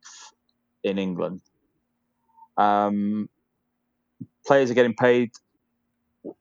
[0.82, 1.40] in england
[2.57, 3.28] um
[4.47, 5.30] players are getting paid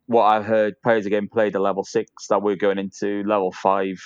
[0.08, 3.52] what I've heard, players are getting paid at level six that we're going into level
[3.52, 3.98] five.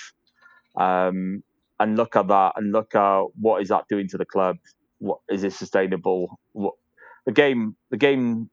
[0.78, 1.42] Um,
[1.80, 4.56] and look at that and look at what is that doing to the club?
[4.98, 6.38] What is it sustainable?
[6.52, 6.74] What
[7.26, 8.48] the game the game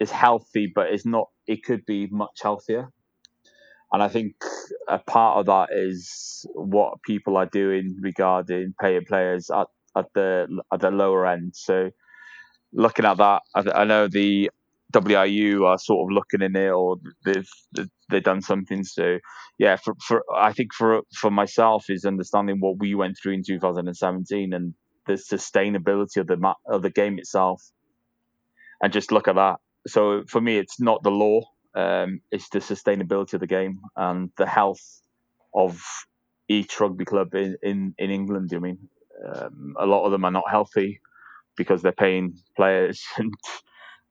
[0.00, 2.88] is healthy, but it's not it could be much healthier.
[3.92, 4.34] And I think
[4.88, 10.48] a part of that is what people are doing regarding paying players at, at the
[10.72, 11.54] at the lower end.
[11.54, 11.90] So
[12.72, 14.50] looking at that, I, I know the
[14.92, 17.48] WRU are sort of looking in it, or they've
[18.10, 18.84] they've done something.
[18.84, 19.18] So
[19.58, 23.42] yeah, for, for I think for for myself is understanding what we went through in
[23.44, 24.74] 2017 and
[25.06, 27.62] the sustainability of the ma- of the game itself,
[28.82, 29.56] and just look at that.
[29.86, 31.40] So for me, it's not the law;
[31.74, 35.02] um, it's the sustainability of the game and the health
[35.54, 35.80] of
[36.48, 38.50] each rugby club in in, in England.
[38.54, 38.78] I mean,
[39.34, 41.00] um, a lot of them are not healthy
[41.56, 43.32] because they're paying players and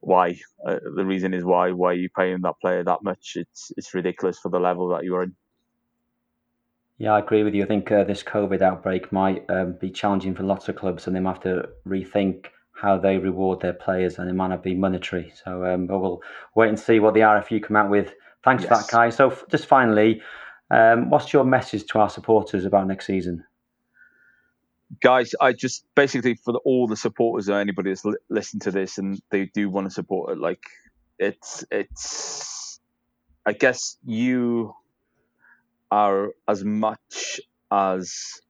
[0.06, 0.38] why
[0.68, 3.94] uh, the reason is why why are you paying that player that much it's it's
[3.94, 5.36] ridiculous for the level that you're in
[6.98, 7.64] Yeah, I agree with you.
[7.64, 11.16] I think uh, this COVID outbreak might um, be challenging for lots of clubs, and
[11.16, 14.76] they might have to rethink how they reward their players, and it might not be
[14.76, 15.32] monetary.
[15.44, 16.22] So, um, but we'll
[16.56, 18.14] wait and see what the RFU come out with.
[18.44, 18.90] Thanks for that, Yes.
[18.90, 19.10] Cai.
[19.10, 20.22] So, f- just finally,
[20.72, 23.44] um, what's your message to our supporters about next season?
[25.02, 28.72] Guys i just basically for the, all the supporters or anybody that's li- listened to
[28.72, 30.64] this and they do want to support it like
[31.20, 32.80] it's it's
[33.46, 34.74] i guess you
[35.92, 37.40] are as much
[37.72, 38.42] as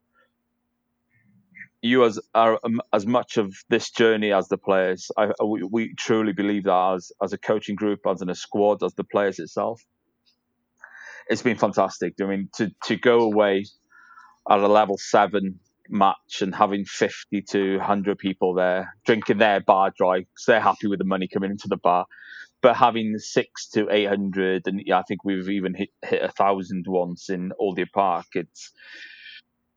[1.86, 5.11] you as are um, as much of this journey as the players.
[5.17, 8.83] I, we, we truly believe that as as a coaching group, as in a squad,
[8.83, 9.81] as the players itself.
[11.29, 12.15] It's been fantastic.
[12.21, 13.65] I mean, to to go away
[14.49, 15.59] at a level seven
[15.89, 20.88] match and having fifty to hundred people there drinking their bar dry because they're happy
[20.88, 22.05] with the money coming into the bar,
[22.61, 26.29] but having six to eight hundred, and yeah, I think we've even hit hit a
[26.29, 28.25] thousand once in Old Deer Park.
[28.33, 28.71] It's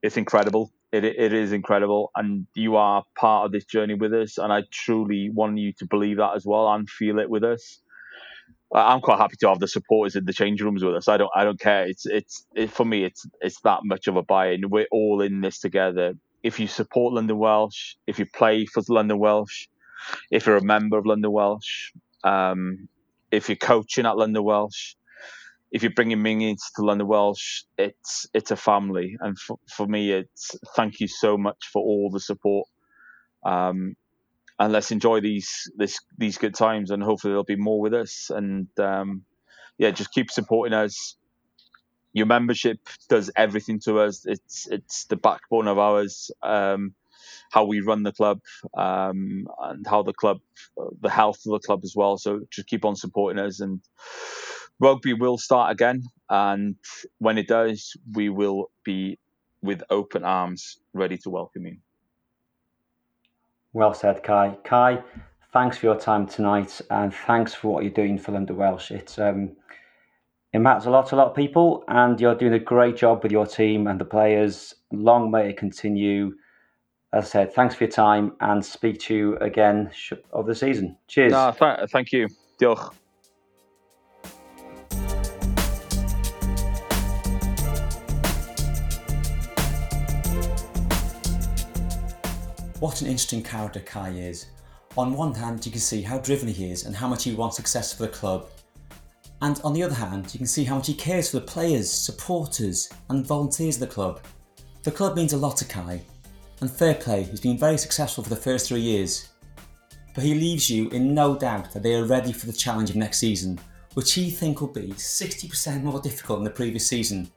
[0.03, 0.73] it's incredible.
[0.93, 4.39] It it is incredible, and you are part of this journey with us.
[4.39, 7.81] And I truly want you to believe that as well and feel it with us.
[8.73, 11.09] I'm quite happy to have the supporters in the change rooms with us.
[11.09, 11.87] I don't I don't care.
[11.87, 13.05] It's it's it, for me.
[13.05, 14.69] It's it's that much of a buy-in.
[14.69, 16.15] We're all in this together.
[16.43, 19.69] If you support London Welsh, if you play for London Welsh,
[20.31, 21.93] if you're a member of London Welsh,
[22.25, 22.89] um,
[23.31, 24.95] if you're coaching at London Welsh,
[25.73, 30.13] if you're bringing minions to London Welsh, it's it's a family, and for, for me,
[30.13, 32.69] it's thank you so much for all the support.
[33.45, 33.95] Um,
[34.59, 38.31] and let's enjoy these this these good times, and hopefully there'll be more with us.
[38.31, 39.25] And um,
[39.79, 41.17] yeah, just keep supporting us.
[42.15, 42.79] Your membership
[43.09, 44.27] does everything to us.
[44.27, 46.31] It's it's the backbone of ours.
[46.43, 46.95] Um,
[47.51, 48.41] how we run the club
[48.77, 50.39] um, and how the club,
[51.01, 52.19] the health of the club as well.
[52.19, 53.81] So just keep on supporting us, and
[54.81, 56.05] rugby will start again.
[56.29, 56.77] And
[57.19, 59.19] when it does, we will be
[59.63, 61.79] with open arms, ready to welcome you.
[63.79, 64.57] Well said, Cai.
[64.65, 65.01] Cai,
[65.53, 68.91] thanks for your time tonight, and thanks for what you're doing for London Welsh.
[68.91, 69.53] It's um,
[70.53, 73.23] it matters a lot to a lot of people, and you're doing a great job
[73.23, 74.75] with your team and the players.
[74.91, 76.33] Long may it continue.
[77.13, 79.93] as I said, thanks for your time and speak to you again
[80.33, 80.97] of the season.
[81.07, 81.31] Cheers.
[81.31, 82.27] No, th- thank you.
[82.61, 82.98] Diolch.
[92.81, 94.47] What an interesting character Cai is.
[94.97, 97.57] On one hand, you can see how driven he is and how much he wants
[97.57, 98.47] success for the club.
[99.43, 101.91] And on the other hand, you can see how much he cares for the players,
[101.91, 104.21] supporters, and volunteers of the club.
[104.85, 106.01] The club means a lot to Cai,
[106.61, 109.29] and fair play, he's been very successful for the first three years.
[110.15, 112.97] But he leaves you in no doubt that they are ready for the challenge of
[112.97, 113.59] next season,
[113.95, 117.29] which he think will be 60% more difficult than the previous season.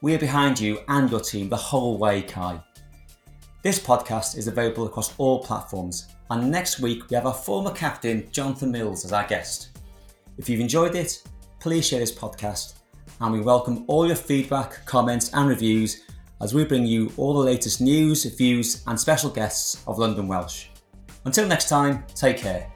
[0.00, 2.62] We are behind you and your team the whole way, Cai.
[3.62, 8.28] This podcast is available across all platforms, and next week we have our former captain,
[8.30, 9.78] Jonathan Mills, as our guest.
[10.38, 11.22] If you've enjoyed it,
[11.58, 12.74] please share this podcast,
[13.20, 16.02] and we welcome all your feedback, comments, and reviews
[16.40, 20.66] as we bring you all the latest news, views, and special guests of London Welsh.
[21.24, 22.70] Until next time, take care.